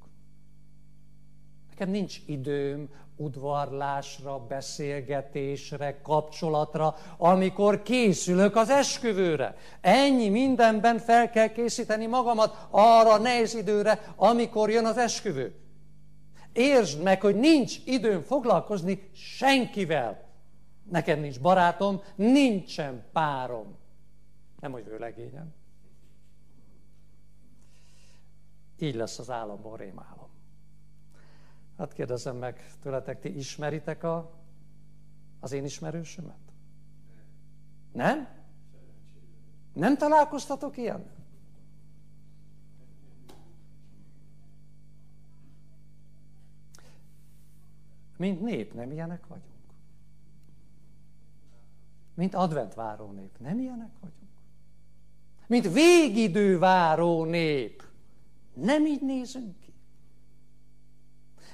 Nekem 1.73 1.89
nincs 1.89 2.17
időm 2.25 2.89
udvarlásra, 3.15 4.39
beszélgetésre, 4.39 6.01
kapcsolatra, 6.01 6.95
amikor 7.17 7.81
készülök 7.81 8.55
az 8.55 8.69
esküvőre. 8.69 9.55
Ennyi 9.81 10.29
mindenben 10.29 10.97
fel 10.97 11.29
kell 11.29 11.47
készíteni 11.47 12.05
magamat 12.05 12.67
arra 12.69 13.17
nehéz 13.17 13.55
időre, 13.55 14.13
amikor 14.15 14.69
jön 14.69 14.85
az 14.85 14.97
esküvő. 14.97 15.55
Értsd 16.51 17.01
meg, 17.01 17.21
hogy 17.21 17.35
nincs 17.35 17.77
időm 17.85 18.21
foglalkozni 18.21 19.09
senkivel. 19.13 20.23
Nekem 20.91 21.19
nincs 21.19 21.39
barátom, 21.39 22.01
nincsen 22.15 23.05
párom. 23.11 23.75
Nem, 24.59 24.71
hogy 24.71 24.85
vőlegényem. 24.85 25.53
Így 28.79 28.95
lesz 28.95 29.19
az 29.19 29.29
államból 29.29 29.77
rémálom. 29.77 30.32
Hát 31.83 31.93
kérdezem 31.93 32.37
meg 32.37 32.75
tőletek, 32.81 33.19
ti 33.19 33.37
ismeritek 33.37 34.03
a, 34.03 34.31
az 35.39 35.51
én 35.51 35.63
ismerősömet? 35.63 36.37
Nem? 37.91 38.27
Nem 39.73 39.97
találkoztatok 39.97 40.77
ilyen? 40.77 41.05
Mint 48.17 48.41
nép 48.41 48.73
nem 48.73 48.91
ilyenek 48.91 49.27
vagyunk. 49.27 49.73
Mint 52.13 52.35
adventváró 52.35 53.11
nép 53.11 53.39
nem 53.39 53.59
ilyenek 53.59 53.91
vagyunk. 53.99 54.31
Mint 55.47 55.73
végidő 55.73 56.59
váró 56.59 57.23
nép 57.23 57.83
nem 58.53 58.85
így 58.85 59.01
nézünk. 59.01 59.62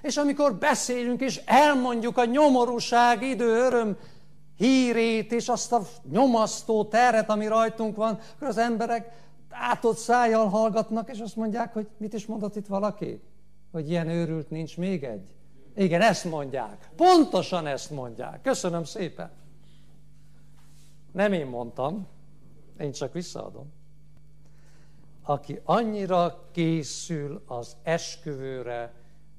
És 0.02 0.18
amikor 0.18 0.56
beszélünk 0.56 1.22
és 1.22 1.42
elmondjuk 1.46 2.18
a 2.18 2.26
nyomorúság 2.26 3.24
idő 3.24 3.48
öröm 3.48 3.98
hírét 4.58 5.32
és 5.32 5.48
azt 5.48 5.72
a 5.72 5.82
nyomasztó 6.12 6.86
terhet, 6.86 7.30
ami 7.30 7.48
rajtunk 7.48 7.96
van, 7.96 8.20
akkor 8.36 8.48
az 8.48 8.58
emberek 8.58 9.12
átott 9.50 9.98
szájjal 9.98 10.48
hallgatnak, 10.48 11.10
és 11.10 11.20
azt 11.20 11.36
mondják, 11.36 11.74
hogy 11.74 11.88
mit 11.98 12.14
is 12.14 12.26
mondott 12.26 12.56
itt 12.56 12.68
valaki? 12.68 13.22
Hogy 13.72 13.90
ilyen 13.90 14.10
őrült 14.10 14.50
nincs 14.50 14.78
még 14.78 15.04
egy. 15.04 15.28
Igen, 15.76 16.02
ezt 16.02 16.26
mondják. 16.26 16.90
Pontosan 16.96 17.68
ezt 17.68 17.92
mondják. 17.92 18.42
Köszönöm 18.42 18.84
szépen. 18.84 19.32
Nem 21.12 21.34
én 21.34 21.46
mondtam, 21.46 22.08
én 22.80 22.92
csak 22.92 23.14
visszaadom. 23.14 23.72
Aki 25.24 25.60
annyira 25.64 26.50
készül 26.52 27.44
az 27.46 27.76
esküvőre, 27.84 28.94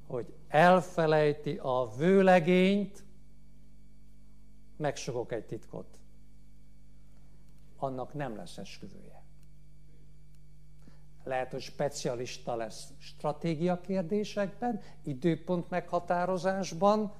hogy 0.07 0.27
elfelejti 0.51 1.59
a 1.63 1.89
vőlegényt, 1.97 3.05
megsogok 4.77 5.33
egy 5.33 5.45
titkot. 5.45 5.99
Annak 7.77 8.15
nem 8.15 8.37
lesz 8.37 8.57
esküvője. 8.59 9.23
Lehet, 11.25 11.51
hogy 11.51 11.61
specialista 11.61 12.57
lesz 12.57 12.89
stratégia 12.99 13.81
kérdésekben, 13.81 14.81
időpont 15.03 15.71
meghatározásban, 15.71 17.13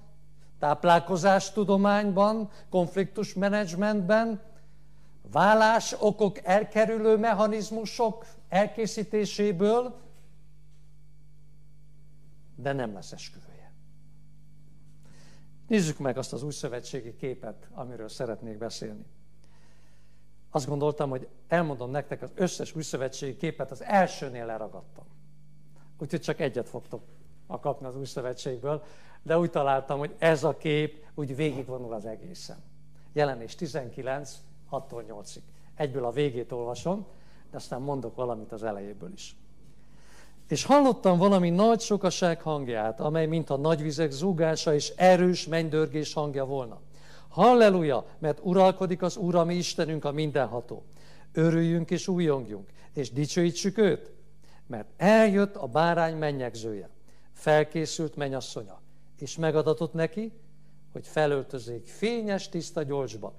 táplálkozástudományban, 0.59 2.51
konfliktusmenedzsmentben, 2.71 4.43
vállás 5.31 5.97
okok 6.01 6.45
elkerülő 6.45 7.17
mechanizmusok 7.17 8.27
elkészítéséből, 8.49 10.01
de 12.63 12.73
nem 12.73 12.93
lesz 12.93 13.13
esküvője. 13.13 13.73
Nézzük 15.67 15.99
meg 15.99 16.19
azt 16.19 16.33
az 16.33 16.43
új 16.43 16.53
szövetségi 16.53 17.17
képet, 17.17 17.69
amiről 17.73 18.09
szeretnék 18.09 18.59
beszélni. 18.59 19.05
Azt 20.51 20.67
gondoltam, 20.67 21.11
hogy 21.11 21.29
elmondom 21.49 21.91
nektek 21.91 22.23
az 22.23 22.31
összes 22.35 22.75
új 22.75 22.83
szövetségi 22.83 23.37
képet, 23.37 23.71
az 23.71 23.83
elsőnél 23.83 24.47
leragadtam. 24.47 25.05
Úgyhogy 25.99 26.21
csak 26.21 26.41
egyet 26.41 26.69
fogtok 26.69 27.03
kapni 27.47 27.87
az 27.87 27.97
új 27.97 28.05
szövetségből, 28.05 28.83
de 29.23 29.39
úgy 29.39 29.51
találtam, 29.51 29.99
hogy 29.99 30.15
ez 30.19 30.45
a 30.45 30.57
kép 30.57 31.07
úgy 31.15 31.37
végigvonul 31.37 31.93
az 31.93 32.05
egészen. 32.05 32.63
Jelenés 33.13 33.55
19, 33.55 34.39
6-tól 34.71 35.05
8-ig. 35.09 35.43
Egyből 35.75 36.05
a 36.05 36.11
végét 36.11 36.53
olvasom, 36.53 37.07
de 37.51 37.57
aztán 37.57 37.83
mondok 37.83 38.15
valamit 38.15 38.53
az 38.53 38.63
elejéből 38.63 39.13
is. 39.13 39.37
És 40.51 40.65
hallottam 40.65 41.19
valami 41.19 41.51
nagy 41.51 41.81
sokaság 41.81 42.43
hangját, 42.43 43.01
amely 43.01 43.27
mint 43.27 43.51
a 43.51 43.57
nagy 43.57 43.83
vizek 43.83 44.11
zúgása 44.11 44.75
és 44.75 44.93
erős 44.97 45.47
mennydörgés 45.47 46.13
hangja 46.13 46.45
volna. 46.45 46.81
Halleluja, 47.29 48.07
mert 48.19 48.39
uralkodik 48.43 49.03
az 49.03 49.17
Úr, 49.17 49.35
ami 49.35 49.55
Istenünk 49.55 50.05
a 50.05 50.13
mindenható. 50.13 50.85
Örüljünk 51.33 51.91
és 51.91 52.09
újongjunk, 52.09 52.69
és 52.93 53.13
dicsőítsük 53.13 53.79
őt, 53.79 54.13
mert 54.67 54.89
eljött 54.97 55.57
a 55.57 55.67
bárány 55.67 56.17
mennyegzője, 56.17 56.89
felkészült 57.33 58.17
mennyasszonya, 58.17 58.81
és 59.19 59.37
megadatott 59.37 59.93
neki, 59.93 60.33
hogy 60.93 61.07
felöltözék 61.07 61.87
fényes, 61.87 62.49
tiszta 62.49 62.83
gyolcsba. 62.83 63.35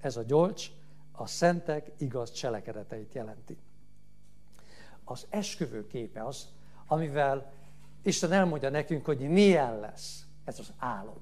Ez 0.00 0.16
a 0.16 0.22
gyolcs 0.22 0.70
a 1.12 1.26
szentek 1.26 1.90
igaz 1.98 2.32
cselekedeteit 2.32 3.14
jelenti. 3.14 3.58
Az 5.10 5.26
esküvő 5.30 5.86
képe 5.86 6.24
az, 6.24 6.48
amivel 6.86 7.52
Isten 8.02 8.32
elmondja 8.32 8.70
nekünk, 8.70 9.04
hogy 9.04 9.18
milyen 9.18 9.80
lesz 9.80 10.24
ez 10.44 10.58
az 10.58 10.72
álom. 10.78 11.18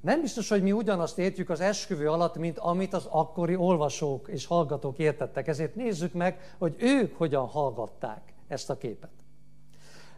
Nem 0.00 0.20
biztos, 0.20 0.48
hogy 0.48 0.62
mi 0.62 0.72
ugyanazt 0.72 1.18
értjük 1.18 1.50
az 1.50 1.60
esküvő 1.60 2.10
alatt, 2.10 2.36
mint 2.36 2.58
amit 2.58 2.92
az 2.92 3.06
akkori 3.06 3.56
olvasók 3.56 4.28
és 4.28 4.46
hallgatók 4.46 4.98
értettek. 4.98 5.48
Ezért 5.48 5.74
nézzük 5.74 6.12
meg, 6.12 6.54
hogy 6.58 6.74
ők 6.78 7.16
hogyan 7.16 7.46
hallgatták 7.46 8.32
ezt 8.48 8.70
a 8.70 8.78
képet. 8.78 9.10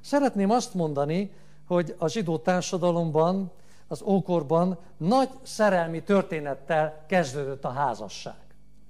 Szeretném 0.01 0.51
azt 0.51 0.75
mondani, 0.75 1.33
hogy 1.67 1.95
a 1.99 2.09
zsidó 2.09 2.39
társadalomban, 2.39 3.51
az 3.89 4.03
ókorban 4.03 4.79
nagy 4.97 5.31
szerelmi 5.43 6.03
történettel 6.03 7.05
kezdődött 7.09 7.65
a 7.65 7.71
házasság. 7.71 8.41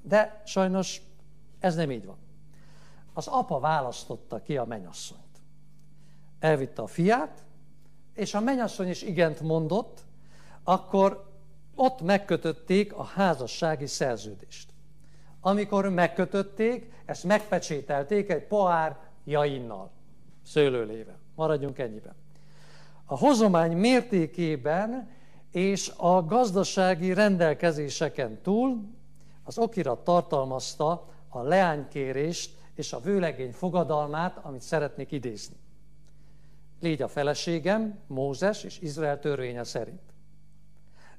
De 0.03 0.43
sajnos 0.45 1.03
ez 1.59 1.75
nem 1.75 1.91
így 1.91 2.07
van. 2.07 2.17
Az 3.13 3.27
apa 3.27 3.61
választotta 3.61 4.43
ki 4.43 4.57
a 4.57 4.65
menyasszonyt. 4.65 5.21
Elvitte 6.39 6.83
a 6.83 6.87
fiát, 6.87 7.45
és 8.15 8.35
a 8.35 8.41
menyasszony 8.41 8.89
is 8.89 9.03
igent 9.03 9.41
mondott, 9.41 10.05
akkor 10.63 11.31
ott 11.75 12.01
megkötötték 12.01 12.93
a 12.93 13.03
házassági 13.03 13.87
szerződést. 13.87 14.71
Amikor 15.41 15.89
megkötötték, 15.89 16.93
ezt 17.05 17.25
megpecsételték 17.25 18.31
egy 18.31 18.47
pohár 18.47 18.99
jainnal, 19.25 19.91
szőlőlével. 20.45 21.19
Maradjunk 21.35 21.79
ennyiben. 21.79 22.15
A 23.05 23.19
hozomány 23.19 23.77
mértékében 23.77 25.11
és 25.51 25.93
a 25.97 26.25
gazdasági 26.25 27.13
rendelkezéseken 27.13 28.41
túl 28.43 28.83
az 29.45 29.59
okirat 29.59 30.05
tartalmazta 30.05 31.09
a 31.29 31.41
leánykérést 31.43 32.51
és 32.83 32.93
a 32.93 33.01
vőlegény 33.01 33.53
fogadalmát, 33.53 34.39
amit 34.43 34.61
szeretnék 34.61 35.13
idézni. 35.13 35.57
Légy 36.81 37.03
a 37.03 37.09
feleségem, 37.09 37.99
Mózes 38.07 38.65
és 38.65 38.81
Izrael 38.81 39.19
törvénye 39.19 39.65
szerint. 39.65 40.15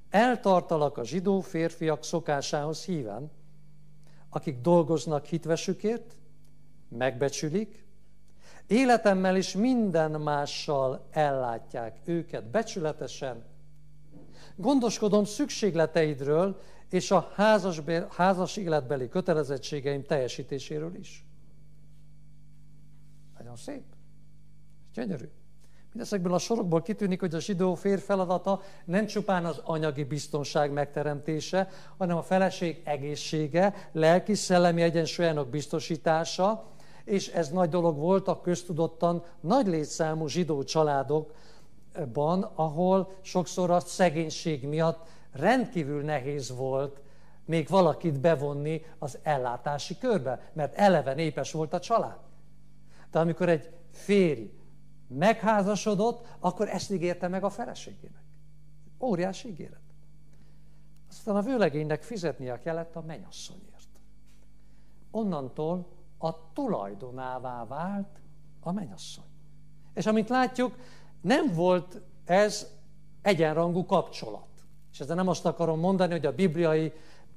Eltartalak 0.10 0.98
a 0.98 1.04
zsidó 1.04 1.40
férfiak 1.42 2.04
szokásához 2.04 2.86
híven, 2.86 3.32
akik 4.30 4.62
dolgoznak 4.62 5.26
hitvesükért, 5.26 6.18
megbecsülik, 6.90 7.86
életemmel 8.68 9.36
és 9.36 9.56
minden 9.56 10.12
mással 10.12 11.08
ellátják 11.12 12.00
őket 12.06 12.46
becsületesen, 12.46 13.44
gondoskodom 14.56 15.26
szükségleteidről 15.26 16.62
és 16.90 17.12
a 17.12 17.32
házas, 17.34 17.82
házas 18.10 18.58
életbeli 18.58 19.10
kötelezettségeim 19.10 20.04
teljesítéséről 20.04 20.96
is. 20.96 21.26
Nagyon 23.54 23.66
szép. 23.66 23.84
Gyönyörű. 24.94 25.30
Mindezekből 25.92 26.34
a 26.34 26.38
sorokból 26.38 26.82
kitűnik, 26.82 27.20
hogy 27.20 27.36
a 27.36 27.40
zsidó 27.40 27.76
fér 27.76 28.00
feladata 28.00 28.62
nem 28.86 29.06
csupán 29.06 29.46
az 29.46 29.62
anyagi 29.64 30.04
biztonság 30.04 30.72
megteremtése, 30.72 31.70
hanem 31.98 32.18
a 32.18 32.22
feleség 32.22 32.82
egészsége, 32.84 33.74
lelki-szellemi 33.92 34.82
egyensúlyának 34.82 35.50
biztosítása, 35.50 36.64
és 37.06 37.28
ez 37.28 37.50
nagy 37.50 37.70
dolog 37.70 37.98
volt 37.98 38.28
a 38.28 38.42
köztudottan 38.42 39.24
nagy 39.40 39.68
létszámú 39.68 40.28
zsidó 40.28 40.64
családokban, 40.64 42.44
ahol 42.56 43.12
sokszor 43.22 43.72
a 43.72 43.80
szegénység 43.80 44.68
miatt 44.68 45.08
rendkívül 45.32 46.02
nehéz 46.02 46.56
volt 46.56 47.02
még 47.46 47.68
valakit 47.70 48.20
bevonni 48.20 48.86
az 49.00 49.18
ellátási 49.24 49.98
körbe, 49.98 50.52
mert 50.54 50.76
eleve 50.76 51.14
népes 51.14 51.52
volt 51.52 51.74
a 51.74 51.80
család. 51.80 52.32
De 53.14 53.20
amikor 53.20 53.50
egy 53.50 53.70
férj 53.92 54.52
megházasodott, 55.08 56.28
akkor 56.40 56.70
ezt 56.70 56.92
ígérte 56.92 57.28
meg 57.28 57.44
a 57.44 57.50
feleségének. 57.50 58.24
Óriási 59.00 59.48
ígéret. 59.48 59.82
Aztán 61.10 61.36
a 61.36 61.42
vőlegénynek 61.42 62.04
fizetnie 62.04 62.60
kellett 62.60 62.96
a 62.96 63.02
menyasszonyért. 63.02 63.88
Onnantól 65.12 65.88
a 66.18 66.52
tulajdonává 66.54 67.66
vált 67.66 68.22
a 68.60 68.72
menyasszony. 68.72 69.24
És 69.94 70.06
amit 70.06 70.30
látjuk, 70.30 70.76
nem 71.22 71.54
volt 71.54 72.02
ez 72.26 72.68
egyenrangú 73.22 73.86
kapcsolat. 73.86 74.48
És 74.92 75.00
ezzel 75.00 75.16
nem 75.16 75.28
azt 75.28 75.46
akarom 75.46 75.80
mondani, 75.80 76.12
hogy 76.12 76.26
a 76.26 76.36
bibliai 76.36 76.94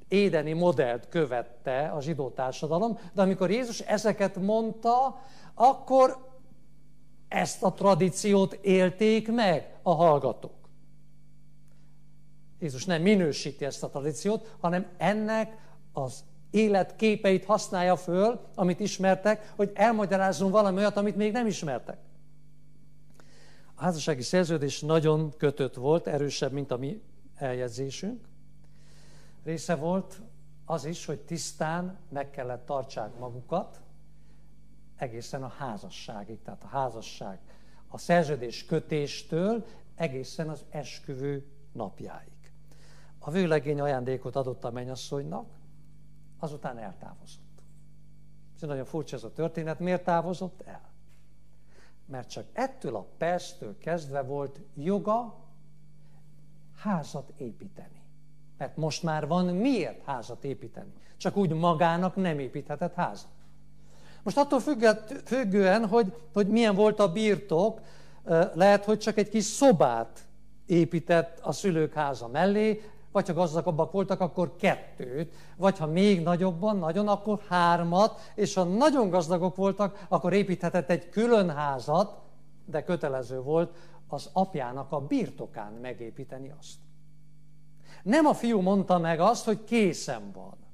édeni 0.09 0.53
modellt 0.53 1.09
követte 1.09 1.89
a 1.89 2.01
zsidó 2.01 2.31
társadalom, 2.31 2.99
de 3.13 3.23
amikor 3.23 3.51
Jézus 3.51 3.81
ezeket 3.81 4.37
mondta, 4.37 5.21
akkor 5.59 6.35
ezt 7.29 7.63
a 7.63 7.73
tradíciót 7.73 8.53
élték 8.53 9.33
meg 9.33 9.79
a 9.83 9.95
hallgatók. 9.95 10.69
Jézus 12.61 12.85
nem 12.85 13.03
minősíti 13.03 13.65
ezt 13.65 13.83
a 13.83 13.89
tradíciót, 13.89 14.57
hanem 14.61 14.87
ennek 14.97 15.57
az 15.93 16.25
életképeit 16.51 17.45
használja 17.45 17.97
föl, 17.97 18.41
amit 18.55 18.81
ismertek, 18.81 19.53
hogy 19.57 19.71
elmagyarázzon 19.75 20.51
valami 20.51 20.79
olyat, 20.79 20.97
amit 20.97 21.17
még 21.17 21.33
nem 21.33 21.47
ismertek. 21.47 21.99
A 23.75 23.83
házassági 23.83 24.23
szerződés 24.23 24.81
nagyon 24.81 25.37
kötött 25.37 25.75
volt, 25.75 26.07
erősebb, 26.07 26.53
mint 26.53 26.71
a 26.71 26.77
mi 26.77 27.03
eljegyzésünk. 27.37 28.29
Része 29.45 29.75
volt 29.75 30.21
az 30.65 30.85
is, 30.85 31.05
hogy 31.05 31.21
tisztán 31.21 31.99
meg 32.09 32.31
kellett 32.31 32.67
tartsák 32.67 33.19
magukat, 33.19 33.81
egészen 34.97 35.43
a 35.43 35.49
házasságig, 35.49 36.43
tehát 36.43 36.65
a 36.65 36.67
házasság 36.67 37.39
a 37.89 37.99
szerződés 37.99 38.67
kötéstől 38.67 39.67
egészen 39.95 40.49
az 40.49 40.65
esküvő 40.71 41.47
napjáig. 41.73 42.33
A 43.19 43.31
vőlegény 43.31 43.81
ajándékot 43.81 44.37
adott 44.37 44.65
a 44.65 44.71
mennyasszonynak, 44.71 45.49
azután 46.39 46.79
eltávozott. 46.79 47.63
Ez 48.55 48.63
nagyon 48.63 48.85
furcsa 48.85 49.17
ez 49.17 49.25
a 49.25 49.33
történet. 49.33 49.79
Miért 49.79 50.05
távozott 50.05 50.63
el? 50.63 50.91
Mert 52.07 52.31
csak 52.31 52.47
ettől 52.53 52.97
a 52.97 53.07
perctől 53.17 53.79
kezdve 53.79 54.23
volt 54.23 54.61
joga 54.75 55.45
házat 56.77 57.33
építeni. 57.37 58.03
Mert 58.59 58.77
most 58.77 59.03
már 59.03 59.27
van 59.27 59.45
miért 59.45 60.03
házat 60.05 60.45
építeni. 60.45 60.93
Csak 61.17 61.37
úgy 61.37 61.53
magának 61.53 62.17
nem 62.17 62.39
építhetett 62.39 62.95
házat. 62.95 63.31
Most 64.27 64.39
attól 64.39 64.61
függően, 65.25 65.87
hogy, 65.87 66.13
hogy 66.33 66.49
milyen 66.49 66.75
volt 66.75 67.01
a 67.01 67.13
birtok, 67.13 67.81
lehet, 68.55 68.85
hogy 68.85 68.99
csak 68.99 69.19
egy 69.19 69.29
kis 69.29 69.45
szobát 69.45 70.27
épített 70.67 71.39
a 71.43 71.53
szülők 71.53 71.93
háza 71.93 72.29
mellé, 72.29 72.83
vagy 73.13 73.27
ha 73.27 73.33
gazdagabbak 73.33 73.93
voltak, 73.93 74.21
akkor 74.21 74.57
kettőt, 74.57 75.35
vagy 75.57 75.79
ha 75.79 75.87
még 75.87 76.23
nagyobban, 76.23 76.77
nagyon, 76.79 77.09
akkor 77.09 77.41
hármat, 77.49 78.21
és 78.35 78.55
ha 78.55 78.65
nagyon 78.65 79.11
gazdagok 79.11 79.57
voltak, 79.57 80.07
akkor 80.09 80.33
építhetett 80.33 80.91
egy 80.91 81.09
külön 81.09 81.51
házat, 81.51 82.19
de 82.65 82.85
kötelező 82.85 83.41
volt 83.41 83.77
az 84.09 84.31
apjának 84.33 84.93
a 84.93 85.01
birtokán 85.01 85.73
megépíteni 85.73 86.53
azt. 86.59 86.75
Nem 88.03 88.27
a 88.27 88.35
fiú 88.35 88.61
mondta 88.61 88.99
meg 88.99 89.21
azt, 89.21 89.45
hogy 89.45 89.65
készen 89.65 90.31
van 90.33 90.66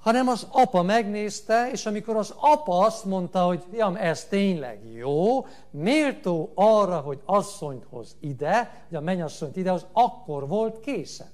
hanem 0.00 0.28
az 0.28 0.46
apa 0.50 0.82
megnézte, 0.82 1.70
és 1.70 1.86
amikor 1.86 2.16
az 2.16 2.34
apa 2.36 2.78
azt 2.78 3.04
mondta, 3.04 3.44
hogy 3.44 3.64
fiam, 3.70 3.96
ez 3.96 4.24
tényleg 4.24 4.92
jó, 4.92 5.46
méltó 5.70 6.52
arra, 6.54 7.00
hogy 7.00 7.22
asszonyt 7.24 7.84
hoz 7.84 8.16
ide, 8.20 8.84
hogy 8.88 8.96
a 8.96 9.00
mennyasszonyt 9.00 9.56
ide, 9.56 9.72
az 9.72 9.86
akkor 9.92 10.48
volt 10.48 10.80
készen. 10.80 11.30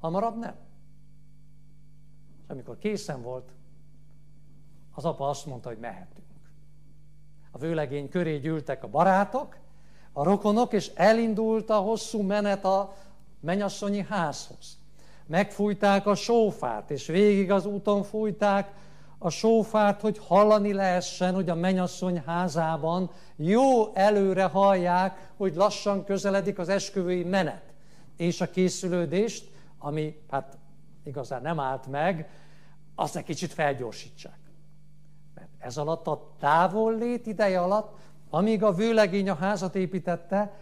Hamarabb 0.00 0.38
nem. 0.38 0.54
És 2.42 2.50
amikor 2.50 2.78
készen 2.78 3.22
volt, 3.22 3.48
az 4.94 5.04
apa 5.04 5.28
azt 5.28 5.46
mondta, 5.46 5.68
hogy 5.68 5.78
mehetünk. 5.78 6.26
A 7.50 7.58
vőlegény 7.58 8.08
köré 8.08 8.38
gyűltek 8.38 8.82
a 8.82 8.88
barátok, 8.88 9.56
a 10.12 10.22
rokonok, 10.22 10.72
és 10.72 10.90
elindult 10.94 11.70
a 11.70 11.76
hosszú 11.76 12.22
menet 12.22 12.64
a 12.64 12.94
mennyasszonyi 13.40 14.02
házhoz 14.08 14.78
megfújták 15.26 16.06
a 16.06 16.14
sófát, 16.14 16.90
és 16.90 17.06
végig 17.06 17.50
az 17.50 17.66
úton 17.66 18.02
fújták 18.02 18.72
a 19.18 19.30
sófát, 19.30 20.00
hogy 20.00 20.18
hallani 20.18 20.72
lehessen, 20.72 21.34
hogy 21.34 21.48
a 21.48 21.54
menyasszony 21.54 22.22
házában 22.26 23.10
jó 23.36 23.94
előre 23.94 24.44
hallják, 24.44 25.32
hogy 25.36 25.54
lassan 25.54 26.04
közeledik 26.04 26.58
az 26.58 26.68
esküvői 26.68 27.24
menet. 27.24 27.62
És 28.16 28.40
a 28.40 28.50
készülődést, 28.50 29.50
ami 29.78 30.20
hát 30.30 30.58
igazán 31.04 31.42
nem 31.42 31.60
állt 31.60 31.86
meg, 31.86 32.28
azt 32.94 33.16
egy 33.16 33.24
kicsit 33.24 33.52
felgyorsítsák. 33.52 34.38
Mert 35.34 35.48
ez 35.58 35.76
alatt 35.76 36.06
a 36.06 36.30
távollét 36.38 37.26
ideje 37.26 37.60
alatt, 37.60 37.96
amíg 38.30 38.62
a 38.62 38.72
vőlegény 38.72 39.28
a 39.28 39.34
házat 39.34 39.74
építette, 39.74 40.52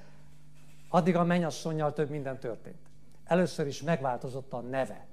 addig 0.88 1.16
a 1.16 1.24
mennyasszonyjal 1.24 1.92
több 1.92 2.10
minden 2.10 2.38
történt 2.38 2.91
először 3.24 3.66
is 3.66 3.82
megváltozott 3.82 4.52
a 4.52 4.60
neve. 4.60 5.06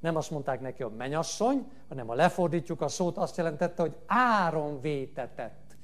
Nem 0.00 0.16
azt 0.16 0.30
mondták 0.30 0.60
neki, 0.60 0.82
hogy 0.82 0.96
menyasszony, 0.96 1.70
hanem 1.88 2.06
ha 2.06 2.14
lefordítjuk 2.14 2.80
a 2.80 2.88
szót, 2.88 3.16
azt 3.16 3.36
jelentette, 3.36 3.82
hogy 3.82 3.96
áron 4.06 4.80
vétetett 4.80 5.76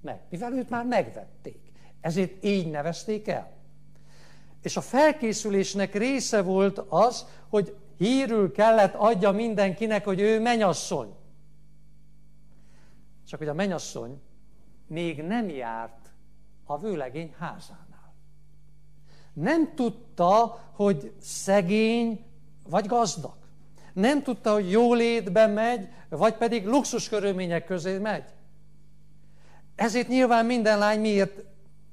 meg. 0.00 0.20
Mivel 0.30 0.52
őt 0.52 0.70
már 0.70 0.84
megvették. 0.84 1.72
Ezért 2.00 2.44
így 2.44 2.70
nevezték 2.70 3.28
el. 3.28 3.50
És 4.62 4.76
a 4.76 4.80
felkészülésnek 4.80 5.94
része 5.94 6.42
volt 6.42 6.78
az, 6.88 7.26
hogy 7.48 7.76
hírül 7.96 8.52
kellett 8.52 8.94
adja 8.94 9.30
mindenkinek, 9.30 10.04
hogy 10.04 10.20
ő 10.20 10.40
menyasszony. 10.40 11.14
Csak 13.26 13.38
hogy 13.38 13.48
a 13.48 13.54
menyasszony 13.54 14.20
még 14.86 15.22
nem 15.22 15.48
járt 15.48 16.10
a 16.64 16.78
vőlegény 16.78 17.34
házán 17.38 17.89
nem 19.32 19.74
tudta, 19.74 20.60
hogy 20.72 21.12
szegény 21.20 22.24
vagy 22.68 22.86
gazdag. 22.86 23.34
Nem 23.92 24.22
tudta, 24.22 24.52
hogy 24.52 24.70
jólétben 24.70 25.50
megy, 25.50 25.88
vagy 26.08 26.34
pedig 26.34 26.66
luxus 26.66 27.08
körülmények 27.08 27.64
közé 27.64 27.98
megy. 27.98 28.24
Ezért 29.74 30.08
nyilván 30.08 30.46
minden 30.46 30.78
lány 30.78 31.00
miért, 31.00 31.44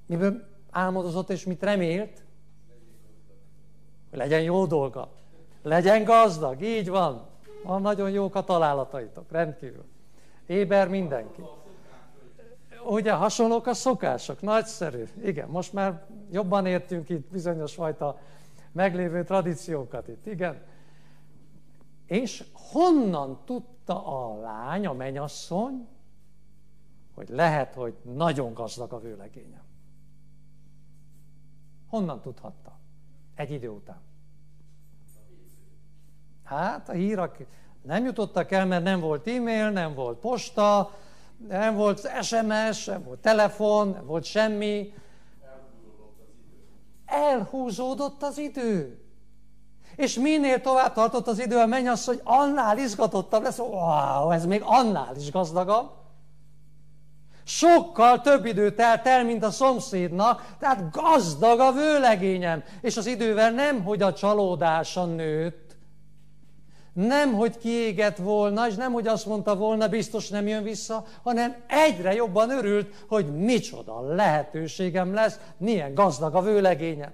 miből 0.06 0.48
álmodozott 0.72 1.30
és 1.30 1.46
mit 1.46 1.64
remélt? 1.64 2.24
Hogy 4.10 4.20
legyen 4.20 4.42
jó 4.42 4.66
dolga. 4.66 5.12
Legyen 5.62 6.04
gazdag, 6.04 6.62
így 6.62 6.90
van. 6.90 7.28
Van 7.64 7.82
nagyon 7.82 8.10
jók 8.10 8.36
a 8.36 8.44
találataitok, 8.44 9.32
rendkívül. 9.32 9.86
Éber 10.46 10.88
mindenki 10.88 11.42
ugye 12.90 13.12
hasonlók 13.12 13.68
a 13.68 13.74
szokások, 13.74 14.42
nagyszerű. 14.42 15.04
Igen, 15.24 15.50
most 15.50 15.74
már 15.74 16.06
jobban 16.32 16.66
értünk 16.66 17.10
itt 17.10 17.32
bizonyos 17.32 17.74
fajta 17.74 18.20
meglévő 18.72 19.24
tradíciókat 19.24 20.08
itt, 20.08 20.26
igen. 20.26 20.62
És 22.06 22.44
honnan 22.54 23.40
tudta 23.46 24.06
a 24.06 24.40
lány, 24.40 24.86
a 24.86 24.94
menyasszony, 24.94 25.88
hogy 27.16 27.30
lehet, 27.30 27.74
hogy 27.74 27.96
nagyon 28.02 28.54
gazdag 28.54 28.94
a 28.94 29.00
vőlegényem? 29.00 29.64
Honnan 31.90 32.22
tudhatta? 32.22 32.80
Egy 33.36 33.52
idő 33.52 33.70
után. 33.70 34.02
Hát 36.44 36.90
a 36.90 36.94
hírak 36.94 37.38
nem 37.82 38.06
jutottak 38.06 38.52
el, 38.52 38.66
mert 38.66 38.84
nem 38.84 39.00
volt 39.00 39.28
e-mail, 39.28 39.70
nem 39.70 39.94
volt 39.94 40.20
posta, 40.20 40.92
nem 41.48 41.76
volt 41.76 42.10
SMS, 42.22 42.86
nem 42.86 43.04
volt 43.04 43.20
telefon, 43.20 43.90
nem 43.90 44.06
volt 44.06 44.24
semmi. 44.24 44.94
Elhúzódott 47.06 48.24
az 48.24 48.38
idő. 48.38 49.02
És 49.96 50.16
minél 50.20 50.62
tovább 50.62 50.94
tartott 50.94 51.28
az 51.28 51.40
idő, 51.40 51.58
a 51.58 51.66
mennyasszony 51.66 52.20
annál 52.24 52.78
izgatottabb 52.78 53.44
lesz, 53.44 53.58
wow, 53.58 54.30
ez 54.30 54.46
még 54.46 54.62
annál 54.66 55.16
is 55.16 55.32
gazdagabb. 55.32 55.90
Sokkal 57.44 58.22
több 58.22 58.46
idő 58.46 58.74
telt 58.74 59.08
el, 59.08 59.24
mint 59.24 59.44
a 59.44 59.52
szomszédnak, 59.52 60.56
tehát 60.60 60.92
gazdag 60.92 61.60
a 61.60 61.72
vőlegényem. 61.72 62.64
És 62.82 62.98
az 62.98 63.06
idővel 63.06 63.52
nem, 63.52 63.84
hogy 63.84 64.02
a 64.02 64.14
csalódása 64.14 65.06
nőtt, 65.06 65.67
nem, 66.98 67.34
hogy 67.34 67.58
kiégett 67.58 68.18
volna, 68.18 68.68
és 68.68 68.76
nem, 68.76 68.92
hogy 68.92 69.08
azt 69.08 69.26
mondta 69.26 69.56
volna, 69.56 69.88
biztos 69.88 70.30
nem 70.30 70.48
jön 70.48 70.64
vissza, 70.64 71.06
hanem 71.24 71.64
egyre 71.68 72.14
jobban 72.14 72.50
örült, 72.50 73.06
hogy 73.08 73.36
micsoda 73.36 74.02
lehetőségem 74.02 75.14
lesz, 75.14 75.40
milyen 75.58 75.94
gazdag 75.94 76.36
a 76.36 76.42
vőlegényem. 76.42 77.12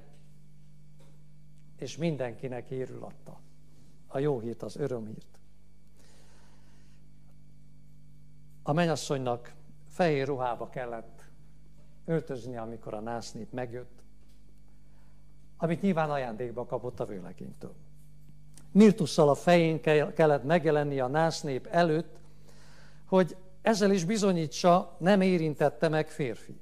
És 1.77 1.97
mindenkinek 1.97 2.67
hírül 2.67 3.03
adta. 3.03 3.39
A 4.07 4.19
jó 4.19 4.39
hírt, 4.39 4.63
az 4.63 4.75
örömhírt. 4.75 5.39
A 8.63 8.73
mennyasszonynak 8.73 9.53
fehér 9.89 10.27
ruhába 10.27 10.69
kellett 10.69 11.23
öltözni, 12.05 12.57
amikor 12.57 12.93
a 12.93 12.99
násznép 12.99 13.51
megjött, 13.51 14.03
amit 15.57 15.81
nyilván 15.81 16.09
ajándékba 16.09 16.65
kapott 16.65 16.99
a 16.99 17.05
vőlegénytől 17.05 17.75
mirtusszal 18.73 19.29
a 19.29 19.35
fején 19.35 19.81
kellett 20.13 20.43
megjelenni 20.43 20.99
a 20.99 21.07
násznép 21.07 21.67
előtt, 21.71 22.19
hogy 23.05 23.37
ezzel 23.61 23.91
is 23.91 24.03
bizonyítsa, 24.03 24.95
nem 24.99 25.21
érintette 25.21 25.89
meg 25.89 26.09
férfi. 26.09 26.59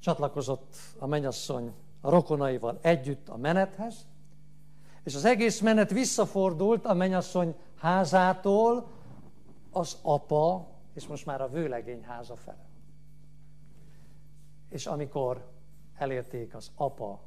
Csatlakozott 0.00 0.74
a 0.98 1.06
mennyasszony 1.06 1.74
a 2.00 2.10
rokonaival 2.10 2.78
együtt 2.82 3.28
a 3.28 3.36
menethez, 3.36 4.06
és 5.04 5.14
az 5.14 5.24
egész 5.24 5.60
menet 5.60 5.90
visszafordult 5.90 6.84
a 6.84 6.94
mennyasszony 6.94 7.54
házától 7.76 8.86
az 9.70 9.98
apa, 10.02 10.68
és 10.94 11.06
most 11.06 11.26
már 11.26 11.40
a 11.40 11.48
vőlegény 11.48 12.04
háza 12.04 12.36
fele. 12.36 12.66
És 14.68 14.86
amikor 14.86 15.50
elérték 15.98 16.54
az 16.54 16.70
apa 16.74 17.20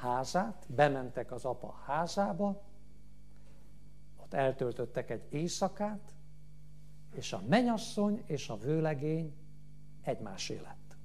házát, 0.00 0.66
bementek 0.68 1.32
az 1.32 1.44
apa 1.44 1.74
házába, 1.86 2.62
ott 4.16 4.34
eltöltöttek 4.34 5.10
egy 5.10 5.22
éjszakát, 5.30 6.14
és 7.14 7.32
a 7.32 7.42
menyasszony 7.48 8.22
és 8.26 8.48
a 8.48 8.56
vőlegény 8.56 9.34
egymásé 10.02 10.60
lett. 10.64 10.96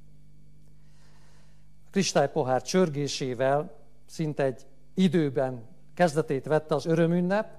A 1.85 1.89
kristálypohár 1.89 2.61
csörgésével 2.61 3.75
szinte 4.05 4.43
egy 4.43 4.65
időben 4.93 5.65
kezdetét 5.93 6.45
vette 6.45 6.75
az 6.75 6.85
örömünnep, 6.85 7.57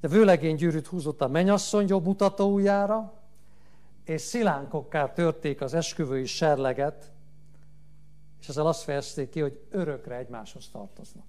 de 0.00 0.08
vőlegény 0.08 0.56
gyűrűt 0.56 0.86
húzott 0.86 1.20
a 1.20 1.28
menyasszony 1.28 1.88
jobb 1.88 2.04
mutatójára, 2.04 3.12
és 4.04 4.20
szilánkokká 4.20 5.12
törték 5.12 5.60
az 5.60 5.74
esküvői 5.74 6.26
serleget, 6.26 7.13
És 8.44 8.50
ezzel 8.50 8.66
azt 8.66 8.82
fejezték 8.82 9.30
ki, 9.30 9.40
hogy 9.40 9.66
örökre 9.70 10.16
egymáshoz 10.16 10.68
tartoznak. 10.68 11.26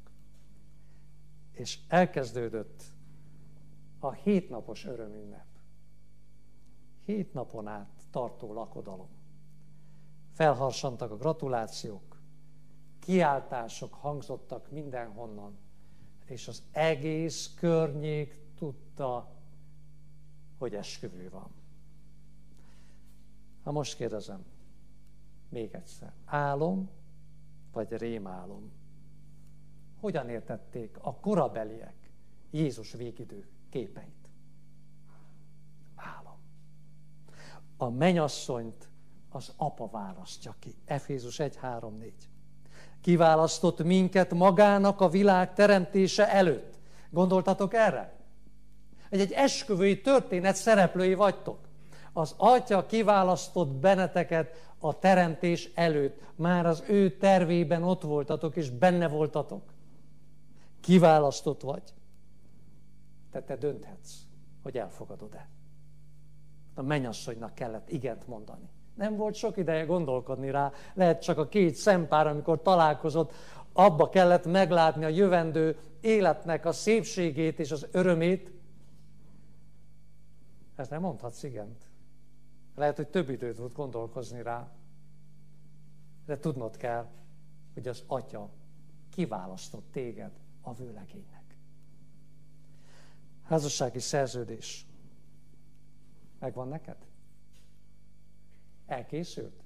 És 1.52 1.80
elkezdődött 1.88 2.84
a 4.00 4.12
hétnapos 4.12 4.86
örömünnep. 4.86 5.46
Hét 7.06 7.34
napon 7.34 7.68
át 7.68 8.02
tartó 8.12 8.54
lakodalom. 8.54 9.08
Felharsantak 10.34 11.12
a 11.12 11.18
gratulációk, 11.18 12.22
kiáltások 13.00 13.94
hangzottak 13.94 14.72
mindenhonnan, 14.72 15.58
és 16.26 16.48
az 16.48 16.64
egész 16.72 17.54
környék 17.54 18.40
tudta, 18.56 19.32
hogy 20.58 20.76
esküvő 20.76 21.30
van. 21.30 21.52
Ha 23.64 23.72
most 23.72 23.96
kérdezem, 23.96 24.46
még 25.50 25.74
egyszer, 25.74 26.14
álom 26.26 27.04
vagy 27.76 27.98
rémálom? 27.98 28.72
Hogyan 30.00 30.30
értették 30.30 30.98
a 31.02 31.16
korabeliek 31.16 32.12
Jézus 32.52 32.92
végidő 32.92 33.48
képeit? 33.70 34.30
Álom. 35.96 36.38
A 37.78 37.90
menyasszonyt 37.90 38.90
az 39.30 39.54
apa 39.58 39.88
választja 39.88 40.56
ki. 40.60 40.76
Efézus 40.86 41.40
1, 41.40 41.56
3, 41.56 41.98
4. 41.98 42.14
Kiválasztott 43.02 43.84
minket 43.84 44.34
magának 44.34 45.02
a 45.02 45.10
világ 45.10 45.54
teremtése 45.54 46.32
előtt. 46.32 46.80
Gondoltatok 47.10 47.74
erre? 47.74 48.16
Egy, 49.10 49.20
egy 49.20 49.32
esküvői 49.32 50.02
történet 50.02 50.56
szereplői 50.56 51.14
vagytok. 51.14 51.65
Az 52.18 52.34
Atya 52.38 52.86
kiválasztott 52.86 53.68
benneteket 53.68 54.74
a 54.80 55.00
teremtés 55.00 55.72
előtt. 55.74 56.22
Már 56.36 56.66
az 56.66 56.84
ő 56.88 57.18
tervében 57.18 57.84
ott 57.84 58.02
voltatok, 58.02 58.56
és 58.56 58.70
benne 58.70 59.08
voltatok. 59.08 59.74
Kiválasztott 60.80 61.62
vagy. 61.62 61.84
Te, 63.32 63.42
te 63.42 63.56
dönthetsz, 63.56 64.14
hogy 64.64 64.78
elfogadod-e. 64.78 65.50
A 66.76 66.82
mennyasszonynak 66.82 67.54
kellett 67.54 67.90
igent 67.90 68.28
mondani. 68.28 68.70
Nem 68.94 69.16
volt 69.16 69.36
sok 69.36 69.58
ideje 69.58 69.84
gondolkodni 69.84 70.52
rá, 70.52 70.72
lehet 70.94 71.22
csak 71.22 71.38
a 71.38 71.48
két 71.48 71.76
szempár, 71.76 72.28
amikor 72.28 72.62
találkozott, 72.62 73.34
abba 73.74 74.10
kellett 74.10 74.46
meglátni 74.46 75.04
a 75.04 75.08
jövendő 75.08 75.80
életnek 76.02 76.66
a 76.66 76.72
szépségét 76.72 77.60
és 77.60 77.72
az 77.72 77.88
örömét. 77.92 78.52
Ez 80.76 80.88
nem 80.88 81.02
mondhatsz 81.02 81.44
igent. 81.44 81.85
Lehet, 82.76 82.96
hogy 82.96 83.08
több 83.08 83.30
időt 83.30 83.58
volt 83.58 83.74
gondolkozni 83.74 84.42
rá. 84.42 84.72
De 86.26 86.40
tudnod 86.40 86.78
kell, 86.78 87.10
hogy 87.74 87.88
az 87.88 88.04
Atya 88.08 88.50
kiválasztott 89.10 89.92
téged 89.92 90.32
a 90.62 90.74
vőlegénynek. 90.74 91.58
Házassági 93.44 94.00
szerződés. 94.00 94.86
Megvan 96.40 96.68
neked? 96.68 96.98
Elkészült? 98.86 99.64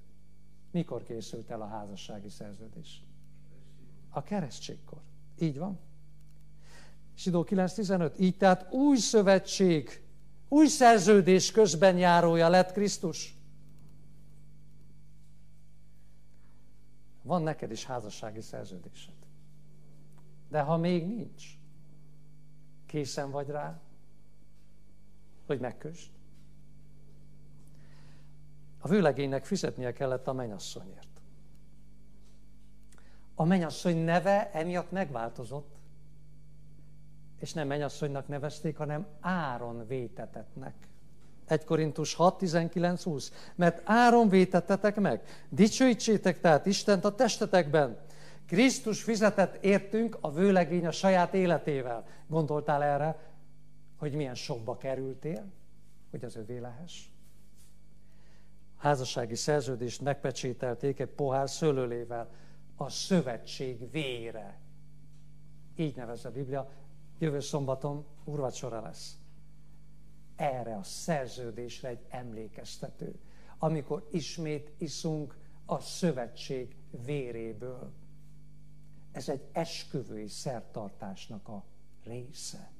Mikor 0.70 1.02
készült 1.02 1.50
el 1.50 1.62
a 1.62 1.66
házassági 1.66 2.28
szerződés? 2.28 3.04
A 4.08 4.22
keresztségkor. 4.22 5.00
Így 5.38 5.58
van. 5.58 5.78
Sidó 7.14 7.46
9.15. 7.48 8.18
Így 8.18 8.36
tehát 8.36 8.72
új 8.72 8.96
szövetség, 8.96 10.02
új 10.50 10.66
szerződés 10.66 11.50
közben 11.50 11.98
járója 11.98 12.48
lett 12.48 12.72
Krisztus. 12.72 13.34
Van 17.22 17.42
neked 17.42 17.70
is 17.70 17.84
házassági 17.84 18.40
szerződésed. 18.40 19.14
De 20.48 20.60
ha 20.60 20.76
még 20.76 21.06
nincs, 21.06 21.44
készen 22.86 23.30
vagy 23.30 23.48
rá, 23.48 23.80
hogy 25.46 25.60
megkösd? 25.60 26.10
A 28.78 28.88
vőlegénynek 28.88 29.44
fizetnie 29.44 29.92
kellett 29.92 30.26
a 30.26 30.32
menyasszonyért. 30.32 31.20
A 33.34 33.44
menyasszony 33.44 33.96
neve 33.96 34.50
emiatt 34.50 34.90
megváltozott, 34.90 35.79
és 37.40 37.52
nem 37.52 37.66
menyasszonynak 37.66 38.28
nevezték, 38.28 38.76
hanem 38.76 39.06
Áron 39.20 39.86
vétetetnek. 39.86 40.74
1 41.46 41.64
Korintus 41.64 42.14
6, 42.14 42.38
19, 42.38 43.02
20. 43.02 43.32
Mert 43.54 43.82
Áron 43.84 44.28
vétettetek 44.28 44.96
meg. 44.96 45.22
Dicsőítsétek 45.48 46.40
tehát 46.40 46.66
Istent 46.66 47.04
a 47.04 47.14
testetekben. 47.14 47.98
Krisztus 48.46 49.02
fizetett 49.02 49.64
értünk 49.64 50.18
a 50.20 50.32
vőlegény 50.32 50.86
a 50.86 50.90
saját 50.90 51.34
életével. 51.34 52.04
Gondoltál 52.26 52.82
erre, 52.82 53.18
hogy 53.98 54.12
milyen 54.12 54.34
sokba 54.34 54.76
kerültél, 54.76 55.44
hogy 56.10 56.24
az 56.24 56.36
övé 56.36 56.58
lehess? 56.58 57.10
házassági 58.80 59.34
szerződést 59.34 60.00
megpecsételték 60.00 61.00
egy 61.00 61.08
pohár 61.08 61.50
szőlőlével. 61.50 62.30
A 62.76 62.88
szövetség 62.88 63.90
vére. 63.90 64.58
Így 65.76 65.96
nevez 65.96 66.24
a 66.24 66.30
Biblia. 66.30 66.70
Jövő 67.20 67.40
szombaton 67.40 68.06
urvacsora 68.24 68.80
lesz. 68.80 69.16
Erre 70.36 70.76
a 70.76 70.82
szerződésre 70.82 71.88
egy 71.88 72.04
emlékeztető. 72.08 73.20
Amikor 73.58 74.08
ismét 74.10 74.70
iszunk 74.78 75.36
a 75.66 75.80
szövetség 75.80 76.76
véréből. 77.04 77.92
Ez 79.12 79.28
egy 79.28 79.42
esküvői 79.52 80.28
szertartásnak 80.28 81.48
a 81.48 81.64
része. 82.04 82.70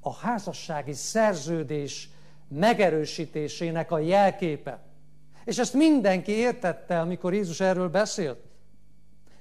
A 0.00 0.12
házassági 0.12 0.92
szerződés 0.92 2.10
megerősítésének 2.48 3.90
a 3.90 3.98
jelképe. 3.98 4.82
És 5.44 5.58
ezt 5.58 5.74
mindenki 5.74 6.32
értette, 6.32 7.00
amikor 7.00 7.34
Jézus 7.34 7.60
erről 7.60 7.88
beszélt. 7.88 8.44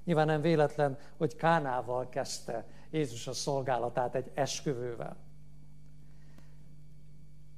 Nyilván 0.04 0.26
nem 0.26 0.42
véletlen, 0.42 0.98
hogy 1.18 1.36
Kánával 1.36 2.10
kezdte 2.10 2.66
Jézus 2.92 3.28
a 3.28 3.34
szolgálatát 3.34 4.16
egy 4.16 4.32
esküvővel. 4.34 5.18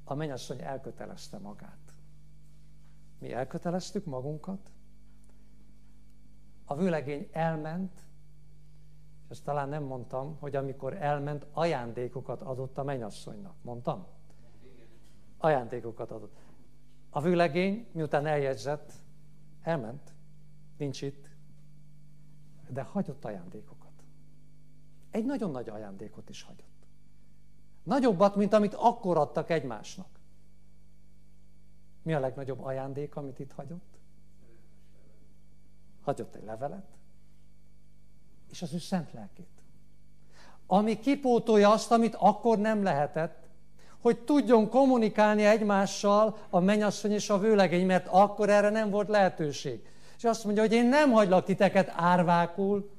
A 0.04 0.14
mennyasszony 0.14 0.62
elkötelezte 0.62 1.38
magát. 1.38 1.94
Mi 3.20 3.34
elköteleztük 3.34 4.06
magunkat. 4.06 4.72
A 6.66 6.76
vőlegény 6.76 7.30
elment, 7.32 8.02
és 9.24 9.30
ezt 9.30 9.44
talán 9.44 9.70
nem 9.70 9.84
mondtam, 9.84 10.38
hogy 10.40 10.56
amikor 10.56 10.94
elment, 10.94 11.46
ajándékokat 11.52 12.42
adott 12.42 12.78
a 12.78 12.84
mennyasszonynak. 12.84 13.56
Mondtam? 13.62 14.06
Ajándékokat 15.38 16.12
adott. 16.12 16.42
A 17.10 17.22
vőlegény, 17.22 17.88
miután 17.92 18.26
eljegyzett, 18.26 18.94
elment, 19.62 20.14
nincs 20.78 21.02
itt, 21.02 21.30
de 22.70 22.82
hagyott 22.82 23.26
ajándékokat. 23.26 23.83
Egy 25.14 25.26
nagyon 25.26 25.52
nagy 25.52 25.70
ajándékot 25.70 26.30
is 26.30 26.44
hagyott. 26.44 26.86
Nagyobbat, 27.84 28.36
mint 28.36 28.54
amit 28.54 28.74
akkor 28.74 29.18
adtak 29.18 29.50
egymásnak. 29.50 30.08
Mi 32.02 32.14
a 32.14 32.20
legnagyobb 32.20 32.64
ajándék, 32.64 33.16
amit 33.16 33.40
itt 33.40 33.52
hagyott? 33.52 33.98
Hagyott 36.04 36.36
egy 36.36 36.44
levelet, 36.44 36.86
és 38.52 38.62
az 38.62 38.74
ő 38.74 38.78
szent 38.78 39.14
lelkét. 39.14 39.62
Ami 40.68 41.00
kipótolja 41.00 41.72
azt, 41.72 41.92
amit 41.92 42.16
akkor 42.16 42.58
nem 42.58 42.84
lehetett, 42.84 43.48
hogy 44.02 44.20
tudjon 44.20 44.70
kommunikálni 44.70 45.46
egymással 45.46 46.38
a 46.50 46.60
mennyasszony 46.60 47.12
és 47.12 47.30
a 47.30 47.40
vőlegény, 47.40 47.86
mert 47.86 48.08
akkor 48.08 48.50
erre 48.50 48.70
nem 48.70 48.90
volt 48.90 49.08
lehetőség. 49.08 49.88
És 50.18 50.24
azt 50.24 50.44
mondja, 50.44 50.62
hogy 50.62 50.74
én 50.74 50.86
nem 50.86 51.12
hagylak 51.12 51.46
titeket 51.46 51.90
árvákul, 51.96 52.93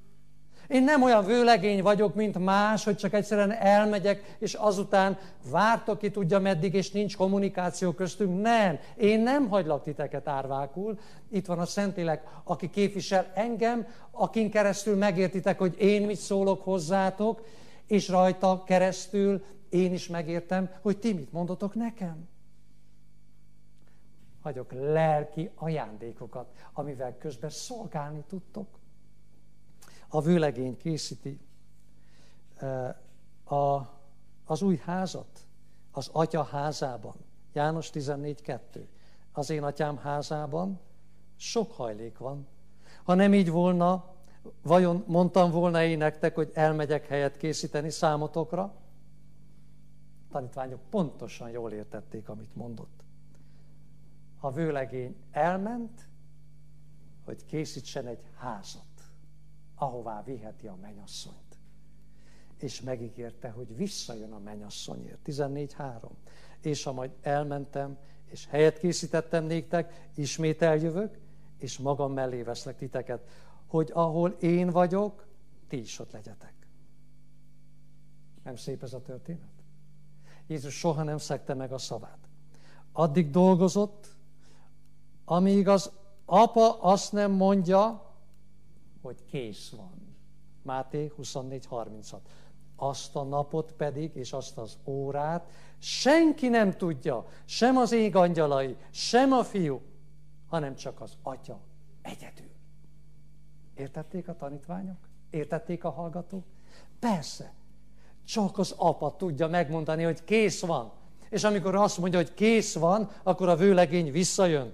én 0.69 0.83
nem 0.83 1.03
olyan 1.03 1.25
vőlegény 1.25 1.83
vagyok, 1.83 2.15
mint 2.15 2.39
más, 2.39 2.85
hogy 2.85 2.97
csak 2.97 3.13
egyszerűen 3.13 3.53
elmegyek, 3.53 4.37
és 4.39 4.55
azután 4.55 5.19
vártok 5.51 5.99
ki 5.99 6.11
tudja 6.11 6.39
meddig, 6.39 6.75
és 6.75 6.91
nincs 6.91 7.17
kommunikáció 7.17 7.93
köztünk. 7.93 8.43
Nem, 8.43 8.79
én 8.97 9.21
nem 9.21 9.49
hagylak 9.49 9.83
titeket 9.83 10.29
árvákul. 10.29 10.99
Itt 11.31 11.47
van 11.47 11.59
a 11.59 11.67
Szentlélek, 11.67 12.23
aki 12.45 12.71
képvisel 12.71 13.31
engem, 13.35 13.87
akin 14.11 14.51
keresztül 14.51 14.97
megértitek, 14.97 15.59
hogy 15.59 15.75
én 15.79 16.07
mit 16.07 16.17
szólok 16.17 16.63
hozzátok, 16.63 17.47
és 17.87 18.09
rajta 18.09 18.63
keresztül 18.67 19.45
én 19.69 19.93
is 19.93 20.09
megértem, 20.09 20.71
hogy 20.81 20.99
ti 20.99 21.13
mit 21.13 21.33
mondotok 21.33 21.75
nekem. 21.75 22.29
Hagyok 24.43 24.73
lelki 24.73 25.51
ajándékokat, 25.55 26.47
amivel 26.73 27.17
közben 27.19 27.51
szolgálni 27.51 28.25
tudtok. 28.29 28.67
A 30.15 30.21
vőlegény 30.21 30.77
készíti 30.77 31.41
a, 33.45 33.81
az 34.45 34.63
új 34.63 34.77
házat, 34.77 35.47
az 35.91 36.09
atya 36.13 36.43
házában. 36.43 37.15
János 37.53 37.91
14.2. 37.91 38.87
Az 39.33 39.51
én 39.51 39.63
atyám 39.63 39.97
házában 39.97 40.81
sok 41.37 41.73
hajlék 41.73 42.19
van. 42.19 42.47
Ha 43.05 43.15
nem 43.15 43.35
így 43.35 43.51
volna, 43.51 44.15
vajon 44.63 45.05
mondtam 45.07 45.51
volna 45.51 45.83
én 45.83 45.99
nektek, 45.99 46.35
hogy 46.35 46.51
elmegyek 46.55 47.07
helyet 47.07 47.37
készíteni 47.37 47.91
számotokra? 47.91 48.75
tanítványok 50.31 50.81
pontosan 50.91 51.51
jól 51.51 51.73
értették, 51.73 52.29
amit 52.29 52.55
mondott. 52.55 53.03
A 54.41 54.51
vőlegény 54.51 55.17
elment, 55.31 56.09
hogy 57.25 57.45
készítsen 57.45 58.07
egy 58.07 58.23
házat, 58.37 58.94
ahová 59.75 60.23
viheti 60.23 60.67
a 60.67 60.77
menyasszonyt. 60.81 61.59
És 62.59 62.81
megígérte, 62.81 63.51
hogy 63.51 63.77
visszajön 63.77 64.33
a 64.33 64.39
menyasszonyért. 64.39 65.19
14.3. 65.27 66.09
És 66.61 66.83
ha 66.83 66.93
majd 66.93 67.11
elmentem, 67.21 67.99
és 68.25 68.47
helyet 68.47 68.79
készítettem 68.79 69.45
néktek, 69.45 70.11
ismét 70.15 70.63
eljövök, 70.63 71.19
és 71.59 71.79
magam 71.79 72.13
mellé 72.13 72.43
veszlek 72.43 72.77
titeket, 72.77 73.29
hogy 73.67 73.91
ahol 73.93 74.31
én 74.31 74.71
vagyok, 74.71 75.27
ti 75.69 75.79
is 75.79 75.99
ott 75.99 76.13
legyetek. 76.13 76.53
Nem 78.43 78.57
szép 78.57 78.83
ez 78.83 78.93
a 78.93 79.03
történet? 79.03 79.53
Jézus 80.47 80.79
soha 80.79 81.03
nem 81.03 81.19
szekte 81.19 81.55
meg 81.55 81.73
a 81.73 81.79
szavát. 81.79 82.19
Addig 82.93 83.31
dolgozott, 83.31 84.07
amíg 85.25 85.69
az 85.69 85.91
apa 86.25 86.81
azt 86.81 87.13
nem 87.13 87.31
mondja, 87.33 88.04
hogy 89.05 89.25
kész 89.31 89.71
van. 89.71 90.17
Máté 90.63 91.13
24.36. 91.19 92.17
Azt 92.77 93.17
a 93.17 93.23
napot 93.23 93.73
pedig, 93.73 94.15
és 94.15 94.33
azt 94.33 94.59
az 94.59 94.79
órát 94.85 95.51
senki 95.79 96.49
nem 96.49 96.73
tudja, 96.73 97.27
sem 97.45 97.77
az 97.77 97.93
ég 97.93 98.17
angyalai, 98.17 98.77
sem 98.91 99.33
a 99.33 99.45
fiú, 99.45 99.81
hanem 100.49 100.75
csak 100.75 101.01
az 101.01 101.17
atya 101.23 101.61
egyedül. 102.03 102.51
Értették 103.75 104.29
a 104.29 104.37
tanítványok? 104.37 104.97
Értették 105.31 105.85
a 105.85 105.91
hallgatók? 105.91 106.45
Persze, 106.99 107.53
csak 108.25 108.59
az 108.59 108.75
apa 108.77 109.17
tudja 109.17 109.49
megmondani, 109.49 110.03
hogy 110.03 110.25
kész 110.25 110.61
van. 110.61 110.93
És 111.31 111.45
amikor 111.45 111.75
azt 111.75 111.99
mondja, 111.99 112.19
hogy 112.19 112.35
kész 112.35 112.75
van, 112.75 113.11
akkor 113.23 113.49
a 113.49 113.57
vőlegény 113.57 114.13
visszajön. 114.13 114.73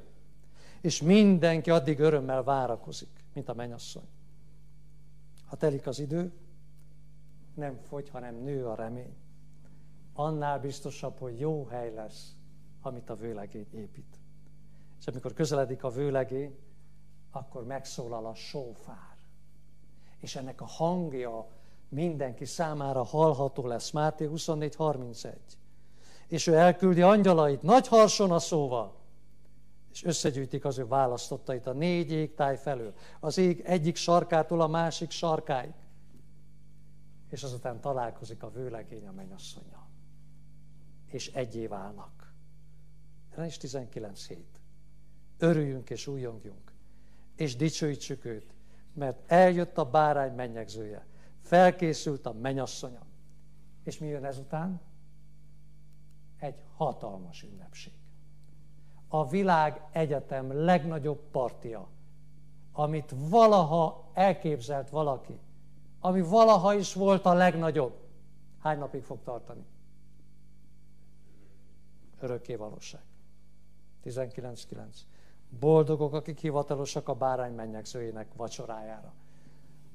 És 0.81 1.03
mindenki 1.03 1.71
addig 1.71 1.99
örömmel 1.99 2.43
várakozik, 2.43 3.25
mint 3.35 3.49
a 3.49 3.55
menyasszony. 3.55 4.09
Ha 5.51 5.57
telik 5.57 5.87
az 5.87 5.99
idő, 5.99 6.33
nem 7.55 7.79
fogy, 7.89 8.09
hanem 8.09 8.35
nő 8.35 8.67
a 8.67 8.75
remény. 8.75 9.17
Annál 10.15 10.61
biztosabb, 10.61 11.19
hogy 11.19 11.39
jó 11.39 11.65
hely 11.65 11.95
lesz, 11.95 12.35
amit 12.83 13.11
a 13.11 13.15
vőlegény 13.15 13.67
épít. 13.71 14.19
És 15.01 15.07
amikor 15.07 15.33
közeledik 15.33 15.85
a 15.85 15.89
vőlegény, 15.89 16.59
akkor 17.31 17.65
megszólal 17.65 18.27
a 18.27 18.35
sófár. 18.35 19.17
És 20.21 20.37
ennek 20.37 20.61
a 20.61 20.67
hangja 20.67 21.47
mindenki 21.89 22.45
számára 22.45 23.03
hallható 23.03 23.67
lesz. 23.67 23.91
Máté 23.91 24.29
24.31. 24.33 25.35
És 26.27 26.47
ő 26.47 26.55
elküldi 26.55 27.03
angyalait 27.03 27.63
nagy 27.63 27.89
harson 27.89 28.31
a 28.31 28.39
szóval, 28.39 29.00
és 29.93 30.05
összegyűjtik 30.05 30.65
az 30.65 30.79
ő 30.79 30.87
választottait 30.87 31.67
a 31.67 31.73
négy 31.73 32.11
égtáj 32.11 32.57
felől, 32.57 32.95
az 33.21 33.39
ég 33.39 33.61
egyik 33.61 33.97
sarkától 33.97 34.61
a 34.61 34.67
másik 34.67 35.11
sarkáig. 35.11 35.73
És 37.29 37.43
azután 37.43 37.81
találkozik 37.81 38.43
a 38.43 38.51
vőlegény 38.51 39.07
a 39.07 39.13
mennyasszonyjal. 39.13 39.89
És 41.07 41.33
egyé 41.33 41.67
válnak. 41.67 42.35
is 43.47 43.57
19 43.57 44.27
hét. 44.27 44.61
Örüljünk 45.39 45.91
és 45.91 46.07
újongjunk, 46.07 46.73
és 47.37 47.57
dicsőítsük 47.57 48.25
őt, 48.25 48.55
mert 48.93 49.33
eljött 49.33 49.79
a 49.79 49.91
bárány 49.91 50.35
mennyegzője, 50.35 51.07
Felkészült 51.51 52.27
a 52.27 52.33
menyasszonya. 52.33 53.07
És 53.85 53.99
mi 53.99 54.07
jön 54.07 54.25
ezután? 54.25 54.81
Egy 56.37 56.63
hatalmas 56.77 57.43
ünnepség. 57.43 57.93
A 59.13 59.29
világ 59.29 59.83
egyetem 59.93 60.65
legnagyobb 60.65 61.21
partia, 61.31 61.89
amit 62.73 63.15
valaha 63.17 64.11
elképzelt 64.13 64.91
valaki, 64.91 65.41
ami 66.01 66.23
valaha 66.23 66.75
is 66.75 66.95
volt 66.95 67.27
a 67.27 67.33
legnagyobb. 67.33 67.93
Hány 68.59 68.79
napig 68.79 69.03
fog 69.03 69.19
tartani? 69.23 69.65
Örökké 72.21 72.55
valóság. 72.55 73.01
19.9. 74.05 74.79
Boldogok, 75.61 76.13
akik 76.13 76.39
hivatalosak 76.39 77.09
a 77.09 77.15
bárány 77.15 77.55
mennyegzőjének 77.55 78.27
vacsorájára. 78.37 79.13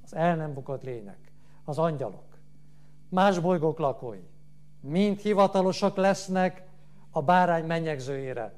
Az 0.04 0.16
el 0.16 0.36
nem 0.36 0.54
bukott 0.54 0.84
lények 0.84 1.32
az 1.66 1.78
angyalok, 1.78 2.38
más 3.10 3.40
bolygók 3.40 3.80
lakói, 3.80 4.24
mind 4.80 5.20
hivatalosak 5.20 5.96
lesznek 5.96 6.68
a 7.12 7.22
bárány 7.22 7.66
mennyegzőjére, 7.66 8.54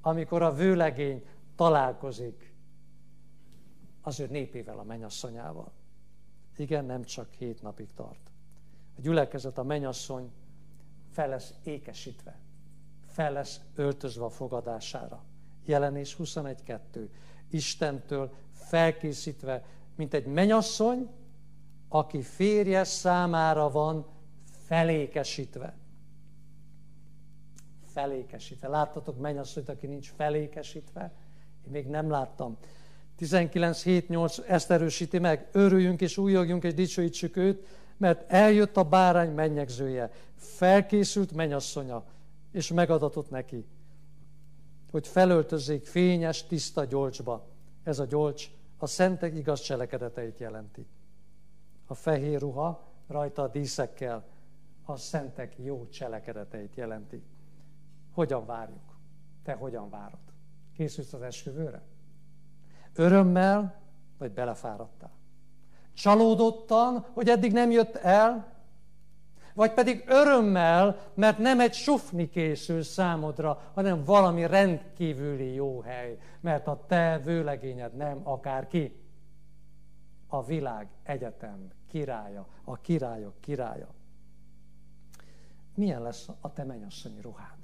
amikor 0.00 0.42
a 0.42 0.54
vőlegény 0.54 1.24
találkozik 1.56 2.54
az 4.02 4.20
ő 4.20 4.26
népével, 4.26 4.78
a 4.78 4.82
mennyasszonyával. 4.82 5.72
Igen, 6.56 6.84
nem 6.84 7.04
csak 7.04 7.32
hét 7.32 7.62
napig 7.62 7.88
tart. 7.94 8.30
A 8.96 9.00
gyülekezet, 9.00 9.58
a 9.58 9.62
mennyasszony 9.62 10.32
fel 11.10 11.28
lesz 11.28 11.54
ékesítve, 11.64 12.38
fel 13.06 13.32
lesz 13.32 13.60
öltözve 13.74 14.24
a 14.24 14.30
fogadására. 14.30 15.24
Jelenés 15.64 16.16
21.2. 16.18 17.08
Istentől 17.50 18.34
felkészítve, 18.52 19.64
mint 19.94 20.14
egy 20.14 20.26
menyasszony, 20.26 21.10
aki 21.88 22.22
férje 22.22 22.84
számára 22.84 23.70
van 23.70 24.06
felékesítve. 24.66 25.76
Felékesítve. 27.98 28.68
Láttatok 28.68 29.18
mennyasszonyt, 29.18 29.68
aki 29.68 29.86
nincs 29.86 30.10
felékesítve? 30.16 31.12
Én 31.66 31.70
még 31.72 31.86
nem 31.86 32.10
láttam. 32.10 32.56
19.7.8 33.20 34.48
ezt 34.48 34.70
erősíti 34.70 35.18
meg. 35.18 35.48
Örüljünk 35.52 36.00
és 36.00 36.18
újogjunk 36.18 36.64
és 36.64 36.74
dicsőítsük 36.74 37.36
őt, 37.36 37.66
mert 37.96 38.32
eljött 38.32 38.76
a 38.76 38.82
bárány 38.82 39.30
mennyegzője, 39.30 40.10
felkészült 40.36 41.32
mennyasszonya, 41.32 42.04
és 42.52 42.72
megadatott 42.72 43.30
neki, 43.30 43.64
hogy 44.90 45.06
felöltözzék 45.06 45.86
fényes, 45.86 46.46
tiszta 46.46 46.84
gyolcsba. 46.84 47.46
Ez 47.82 47.98
a 47.98 48.04
gyolcs 48.04 48.50
a 48.76 48.86
szentek 48.86 49.34
igaz 49.34 49.60
cselekedeteit 49.60 50.38
jelenti 50.38 50.86
a 51.90 51.94
fehér 51.94 52.40
ruha 52.40 52.86
rajta 53.06 53.42
a 53.42 53.48
díszekkel 53.48 54.24
a 54.84 54.96
szentek 54.96 55.54
jó 55.58 55.88
cselekedeteit 55.88 56.74
jelenti. 56.74 57.22
Hogyan 58.18 58.46
várjuk? 58.46 58.98
Te 59.42 59.52
hogyan 59.52 59.90
várod? 59.90 60.18
Készülsz 60.76 61.12
az 61.12 61.22
esküvőre? 61.22 61.82
Örömmel, 62.94 63.80
vagy 64.18 64.32
belefáradtál? 64.32 65.10
Csalódottan, 65.92 67.06
hogy 67.12 67.28
eddig 67.28 67.52
nem 67.52 67.70
jött 67.70 67.94
el? 67.94 68.52
Vagy 69.54 69.72
pedig 69.72 70.04
örömmel, 70.06 71.10
mert 71.14 71.38
nem 71.38 71.60
egy 71.60 71.72
sufni 71.72 72.28
készül 72.28 72.82
számodra, 72.82 73.70
hanem 73.74 74.04
valami 74.04 74.46
rendkívüli 74.46 75.54
jó 75.54 75.80
hely, 75.80 76.18
mert 76.40 76.66
a 76.66 76.84
te 76.86 77.20
vőlegényed 77.24 77.96
nem 77.96 78.20
akárki. 78.22 79.00
A 80.26 80.44
világ 80.44 80.88
egyetem 81.02 81.70
királya, 81.88 82.46
a 82.64 82.80
királyok 82.80 83.40
királya. 83.40 83.88
Milyen 85.74 86.02
lesz 86.02 86.28
a 86.40 86.52
te 86.52 86.64
mennyasszonyi 86.64 87.20
ruhád? 87.20 87.57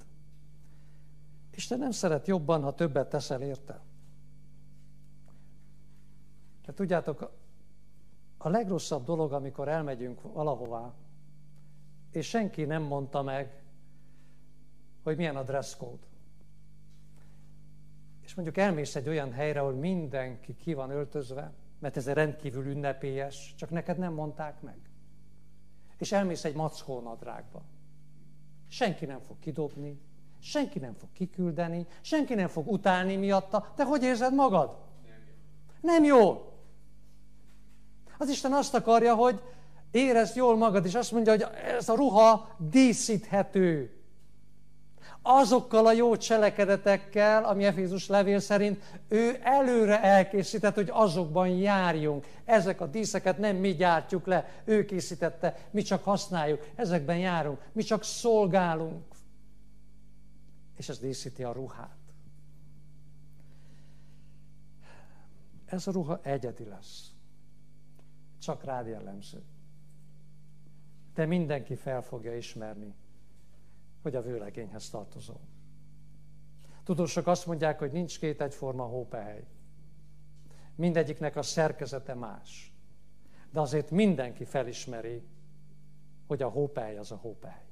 Isten 1.55 1.79
nem 1.79 1.91
szeret 1.91 2.27
jobban, 2.27 2.61
ha 2.61 2.73
többet 2.73 3.09
teszel 3.09 3.41
érte. 3.41 3.81
De 6.65 6.73
tudjátok, 6.73 7.31
a 8.37 8.49
legrosszabb 8.49 9.05
dolog, 9.05 9.33
amikor 9.33 9.67
elmegyünk 9.67 10.21
valahová, 10.21 10.93
és 12.11 12.27
senki 12.27 12.63
nem 12.63 12.83
mondta 12.83 13.21
meg, 13.21 13.63
hogy 15.03 15.17
milyen 15.17 15.35
a 15.35 15.43
dress 15.43 15.75
code. 15.75 16.03
És 18.21 18.35
mondjuk 18.35 18.57
elmész 18.57 18.95
egy 18.95 19.07
olyan 19.07 19.31
helyre, 19.31 19.59
ahol 19.59 19.73
mindenki 19.73 20.55
ki 20.55 20.73
van 20.73 20.89
öltözve, 20.89 21.53
mert 21.79 21.97
ez 21.97 22.07
rendkívül 22.07 22.65
ünnepélyes, 22.65 23.55
csak 23.57 23.69
neked 23.69 23.97
nem 23.97 24.13
mondták 24.13 24.61
meg. 24.61 24.77
És 25.97 26.11
elmész 26.11 26.43
egy 26.43 26.55
mackó 26.55 27.01
nadrágba. 27.01 27.63
Senki 28.67 29.05
nem 29.05 29.19
fog 29.19 29.39
kidobni, 29.39 29.99
senki 30.45 30.79
nem 30.79 30.93
fog 30.93 31.09
kiküldeni, 31.13 31.85
senki 32.01 32.33
nem 32.33 32.47
fog 32.47 32.71
utálni 32.71 33.15
miatta. 33.15 33.73
Te 33.75 33.83
hogy 33.83 34.03
érzed 34.03 34.33
magad? 34.33 34.77
Nem 35.81 36.03
jó. 36.03 36.53
Az 38.17 38.29
Isten 38.29 38.53
azt 38.53 38.75
akarja, 38.75 39.15
hogy 39.15 39.41
érezd 39.91 40.35
jól 40.35 40.57
magad, 40.57 40.85
és 40.85 40.95
azt 40.95 41.11
mondja, 41.11 41.31
hogy 41.31 41.45
ez 41.77 41.89
a 41.89 41.95
ruha 41.95 42.49
díszíthető. 42.57 43.89
azokkal 45.21 45.85
a 45.85 45.91
jó 45.91 46.17
cselekedetekkel, 46.17 47.43
ami 47.43 47.65
Efézus 47.65 48.07
levél 48.07 48.39
szerint 48.39 48.83
ő 49.07 49.39
előre 49.41 50.01
elkészített, 50.01 50.75
hogy 50.75 50.89
azokban 50.91 51.47
járjunk. 51.47 52.25
Ezek 52.45 52.81
a 52.81 52.85
díszeket 52.85 53.37
nem 53.37 53.55
mi 53.55 53.75
gyártjuk 53.75 54.25
le, 54.25 54.49
ő 54.65 54.85
készítette, 54.85 55.57
mi 55.71 55.81
csak 55.81 56.03
használjuk, 56.03 56.65
ezekben 56.75 57.17
járunk, 57.17 57.59
mi 57.71 57.83
csak 57.83 58.03
szolgálunk. 58.03 59.14
És 60.75 60.89
ez 60.89 60.99
díszíti 60.99 61.43
a 61.43 61.51
ruhát. 61.51 61.97
Ez 65.65 65.87
a 65.87 65.91
ruha 65.91 66.19
egyedi 66.21 66.65
lesz. 66.65 67.13
Csak 68.39 68.63
rád 68.63 68.87
jellemző. 68.87 69.43
De 71.13 71.25
mindenki 71.25 71.75
fel 71.75 72.01
fogja 72.01 72.37
ismerni, 72.37 72.95
hogy 74.01 74.15
a 74.15 74.21
vőlegényhez 74.21 74.89
tartozol. 74.89 75.39
Tudósok 76.83 77.27
azt 77.27 77.45
mondják, 77.45 77.79
hogy 77.79 77.91
nincs 77.91 78.19
két 78.19 78.41
egyforma 78.41 78.83
hópehely. 78.83 79.47
Mindegyiknek 80.75 81.35
a 81.35 81.41
szerkezete 81.41 82.13
más. 82.13 82.73
De 83.51 83.59
azért 83.59 83.91
mindenki 83.91 84.43
felismeri, 84.43 85.27
hogy 86.27 86.41
a 86.41 86.49
hópehely 86.49 86.97
az 86.97 87.11
a 87.11 87.15
hópehely. 87.15 87.64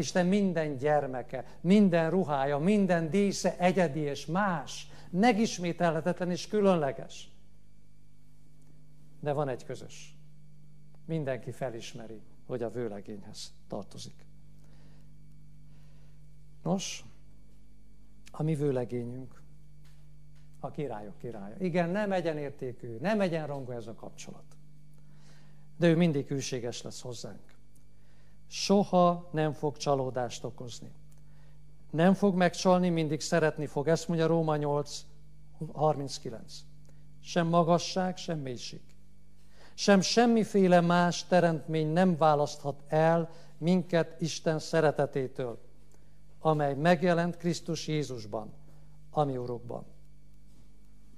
Isten 0.00 0.26
minden 0.26 0.76
gyermeke, 0.76 1.44
minden 1.60 2.10
ruhája, 2.10 2.58
minden 2.58 3.10
dísze 3.10 3.58
egyedi 3.58 4.00
és 4.00 4.26
más, 4.26 4.88
megismételhetetlen 5.10 6.30
és 6.30 6.48
különleges. 6.48 7.30
De 9.20 9.32
van 9.32 9.48
egy 9.48 9.64
közös. 9.64 10.14
Mindenki 11.04 11.50
felismeri, 11.50 12.20
hogy 12.46 12.62
a 12.62 12.70
vőlegényhez 12.70 13.52
tartozik. 13.68 14.26
Nos, 16.62 17.04
a 18.30 18.42
mi 18.42 18.54
vőlegényünk, 18.54 19.42
a 20.60 20.70
királyok 20.70 21.18
királya. 21.18 21.56
Igen, 21.58 21.90
nem 21.90 22.12
egyenértékű, 22.12 22.96
nem 23.00 23.20
egyenrangú 23.20 23.70
ez 23.70 23.86
a 23.86 23.94
kapcsolat. 23.94 24.56
De 25.76 25.88
ő 25.88 25.96
mindig 25.96 26.26
hűséges 26.26 26.82
lesz 26.82 27.00
hozzánk. 27.00 27.49
Soha 28.50 29.28
nem 29.32 29.52
fog 29.52 29.76
csalódást 29.76 30.44
okozni. 30.44 30.92
Nem 31.90 32.14
fog 32.14 32.34
megcsalni, 32.34 32.88
mindig 32.88 33.20
szeretni 33.20 33.66
fog. 33.66 33.88
Ezt 33.88 34.08
mondja 34.08 34.26
Róma 34.26 34.56
8, 34.56 35.04
39. 35.72 36.54
Sem 37.22 37.46
magasság, 37.46 38.16
sem 38.16 38.38
mélység. 38.38 38.80
Sem 39.74 40.00
semmiféle 40.00 40.80
más 40.80 41.24
teremtmény 41.24 41.88
nem 41.88 42.16
választhat 42.16 42.82
el 42.88 43.30
minket 43.58 44.20
Isten 44.20 44.58
szeretetétől 44.58 45.58
amely 46.40 46.74
megjelent 46.74 47.36
Krisztus 47.36 47.88
Jézusban, 47.88 48.52
ami 49.10 49.36
Urukban. 49.36 49.84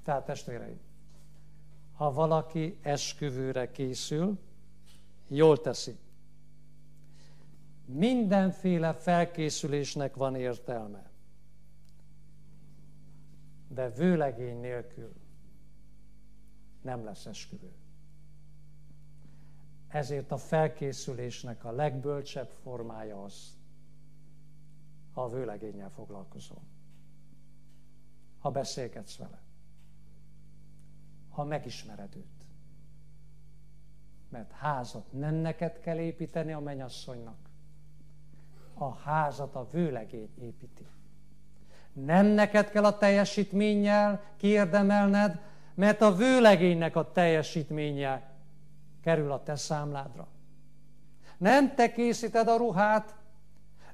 Tehát 0.05 0.25
testvéreim, 0.25 0.81
ha 1.95 2.13
valaki 2.13 2.79
esküvőre 2.83 3.71
készül, 3.71 4.39
jól 5.29 5.61
teszi. 5.61 5.97
Mindenféle 7.85 8.95
felkészülésnek 8.95 10.15
van 10.15 10.35
értelme. 10.35 11.11
De 13.69 13.91
vőlegény 13.91 14.61
nélkül 14.61 15.13
nem 16.83 17.05
lesz 17.05 17.27
esküvő. 17.27 17.73
Ezért 19.89 20.31
a 20.31 20.37
felkészülésnek 20.37 21.65
a 21.65 21.71
legbölcsebb 21.71 22.51
formája 22.63 23.23
az, 23.23 23.57
ha 25.13 25.23
a 25.23 25.29
vőlegénnyel 25.29 25.91
foglalkozol. 25.91 26.63
Ha 28.39 28.51
beszélgetsz 28.51 29.17
vele. 29.17 29.41
Ha 31.29 31.45
megismered 31.45 32.17
őt. 32.17 32.47
Mert 34.29 34.51
házat 34.51 35.13
nem 35.13 35.35
neked 35.35 35.81
kell 35.81 35.99
építeni 35.99 36.53
a 36.53 36.61
mennyasszonynak. 36.61 37.51
A 38.75 38.95
házat 38.95 39.55
a 39.55 39.67
vőlegény 39.71 40.29
építi. 40.41 40.87
Nem 41.93 42.27
neked 42.27 42.71
kell 42.71 42.85
a 42.85 42.99
teljesítménnyel 42.99 44.23
kiérdemelned, 44.37 45.41
mert 45.75 46.01
a 46.01 46.15
vőlegénynek 46.15 46.97
a 46.97 47.13
teljesítménye 47.13 48.31
kerül 49.01 49.33
a 49.33 49.43
te 49.43 49.57
számládra. 49.57 50.29
Nem 51.39 51.75
te 51.75 51.93
készíted 51.93 52.49
a 52.49 52.57
ruhát, 52.57 53.15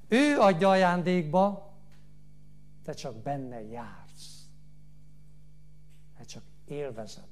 ő 0.08 0.38
adja 0.38 0.68
ajándékba, 0.68 1.72
te 2.84 2.92
csak 2.92 3.16
benne 3.16 3.62
jársz. 3.62 4.46
Te 6.16 6.24
csak 6.24 6.42
élvezed 6.64 7.28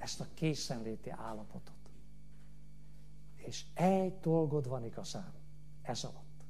ezt 0.00 0.20
a 0.20 0.26
készenléti 0.34 1.10
állapotot. 1.10 1.74
És 3.36 3.64
egy 3.74 4.18
dolgod 4.20 4.68
van 4.68 4.84
igazán, 4.84 5.32
ez 5.90 6.04
alatt. 6.04 6.44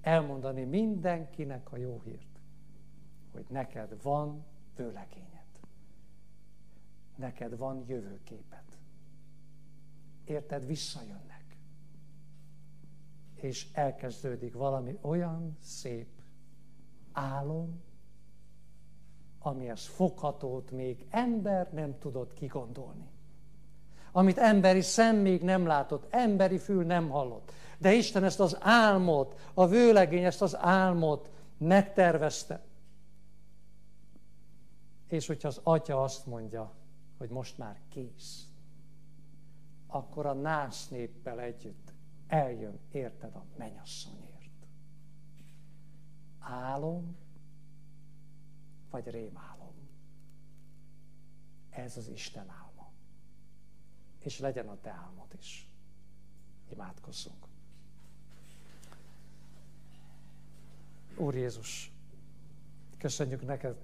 Elmondani 0.00 0.64
mindenkinek 0.64 1.72
a 1.72 1.76
jó 1.76 2.00
hírt, 2.00 2.40
hogy 3.32 3.46
neked 3.48 4.02
van 4.02 4.44
vőlegényed. 4.76 5.46
Neked 7.16 7.56
van 7.56 7.84
jövőképed. 7.86 8.64
Érted, 10.24 10.66
visszajönnek 10.66 11.38
és 13.42 13.66
elkezdődik 13.72 14.54
valami 14.54 14.98
olyan 15.00 15.56
szép 15.60 16.08
álom, 17.12 17.80
amihez 19.38 19.86
foghatót 19.86 20.70
még 20.70 21.06
ember 21.10 21.72
nem 21.72 21.98
tudott 21.98 22.32
kigondolni. 22.32 23.10
Amit 24.18 24.38
emberi 24.38 24.80
szem 24.80 25.16
még 25.16 25.42
nem 25.42 25.66
látott, 25.66 26.06
emberi 26.10 26.58
fül 26.58 26.84
nem 26.84 27.08
hallott. 27.08 27.52
De 27.78 27.92
Isten 27.92 28.24
ezt 28.24 28.40
az 28.40 28.56
álmot, 28.60 29.50
a 29.54 29.66
vőlegény 29.66 30.24
ezt 30.24 30.42
az 30.42 30.56
álmot 30.56 31.30
megtervezte. 31.58 32.64
És 35.06 35.26
hogyha 35.26 35.48
az 35.48 35.60
atya 35.62 36.02
azt 36.02 36.26
mondja, 36.26 36.72
hogy 37.18 37.30
most 37.30 37.58
már 37.58 37.80
kész, 37.88 38.46
akkor 39.86 40.26
a 40.26 40.32
nász 40.32 40.88
néppel 40.88 41.40
együtt 41.40 41.92
eljön, 42.26 42.78
érted, 42.92 43.34
a 43.34 43.44
menyasszonyért. 43.56 44.66
Álom, 46.38 47.16
vagy 48.90 49.10
rémálom. 49.10 49.74
Ez 51.70 51.96
az 51.96 52.08
Isten 52.08 52.48
álma. 52.48 52.67
És 54.18 54.38
legyen 54.38 54.68
a 54.68 54.80
te 54.80 54.90
álmod 54.90 55.34
is. 55.38 55.70
Imádkozzunk. 56.68 57.46
Úr 61.16 61.34
Jézus, 61.34 61.92
köszönjük 62.98 63.46
neked, 63.46 63.76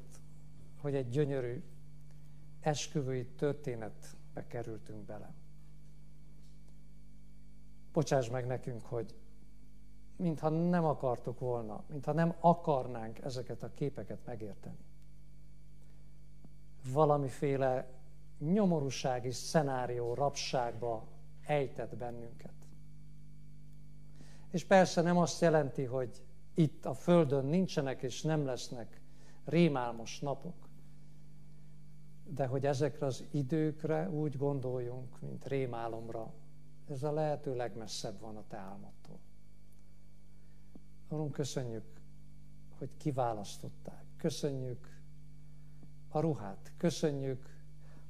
hogy 0.80 0.94
egy 0.94 1.08
gyönyörű 1.08 1.62
esküvői 2.60 3.26
történetbe 3.26 4.46
kerültünk 4.46 5.04
bele. 5.04 5.34
Bocsáss 7.92 8.28
meg 8.28 8.46
nekünk, 8.46 8.86
hogy 8.86 9.14
mintha 10.16 10.48
nem 10.48 10.84
akartuk 10.84 11.38
volna, 11.38 11.84
mintha 11.86 12.12
nem 12.12 12.34
akarnánk 12.40 13.18
ezeket 13.18 13.62
a 13.62 13.74
képeket 13.74 14.24
megérteni. 14.24 14.78
Valamiféle 16.92 17.88
nyomorúsági 18.38 19.30
szenárió 19.30 20.14
rabságba 20.14 21.08
ejtett 21.46 21.96
bennünket. 21.96 22.52
És 24.50 24.64
persze 24.64 25.02
nem 25.02 25.16
azt 25.16 25.40
jelenti, 25.40 25.84
hogy 25.84 26.22
itt 26.54 26.86
a 26.86 26.94
Földön 26.94 27.44
nincsenek 27.44 28.02
és 28.02 28.22
nem 28.22 28.44
lesznek 28.44 29.00
rémálmos 29.44 30.20
napok, 30.20 30.68
de 32.24 32.46
hogy 32.46 32.66
ezekre 32.66 33.06
az 33.06 33.24
időkre 33.30 34.10
úgy 34.10 34.36
gondoljunk, 34.36 35.20
mint 35.20 35.46
rémálomra, 35.46 36.32
ez 36.88 37.02
a 37.02 37.12
lehető 37.12 37.56
legmesszebb 37.56 38.20
van 38.20 38.36
a 38.36 38.44
te 38.48 38.56
álmodtól. 38.56 39.18
Urunk, 41.08 41.32
köszönjük, 41.32 41.84
hogy 42.78 42.90
kiválasztották. 42.96 44.04
Köszönjük 44.16 45.00
a 46.08 46.20
ruhát. 46.20 46.72
Köszönjük, 46.76 47.53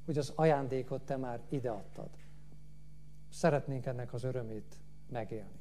hogy 0.05 0.17
az 0.17 0.33
ajándékot 0.35 1.01
te 1.01 1.17
már 1.17 1.41
ideadtad. 1.49 2.09
Szeretnénk 3.29 3.85
ennek 3.85 4.13
az 4.13 4.23
örömét 4.23 4.79
megélni. 5.09 5.59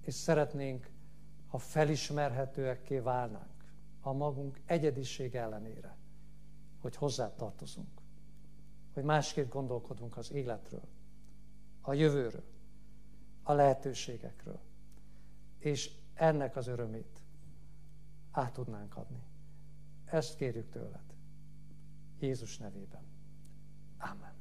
És 0.00 0.14
szeretnénk, 0.14 0.90
ha 1.46 1.58
felismerhetőekké 1.58 2.98
válnánk 2.98 3.64
a 4.00 4.12
magunk 4.12 4.60
egyediség 4.64 5.34
ellenére, 5.34 5.96
hogy 6.80 6.96
hozzá 6.96 7.34
tartozunk, 7.34 8.00
hogy 8.92 9.04
másképp 9.04 9.50
gondolkodunk 9.50 10.16
az 10.16 10.32
életről, 10.32 10.88
a 11.80 11.92
jövőről, 11.92 12.44
a 13.42 13.52
lehetőségekről. 13.52 14.60
És 15.58 15.90
ennek 16.14 16.56
az 16.56 16.66
örömét 16.66 17.22
át 18.30 18.52
tudnánk 18.52 18.96
adni. 18.96 19.22
Ezt 20.04 20.36
kérjük 20.36 20.70
tőled. 20.70 21.14
Jézus 22.18 22.58
nevében. 22.58 23.15
Amen. 24.06 24.35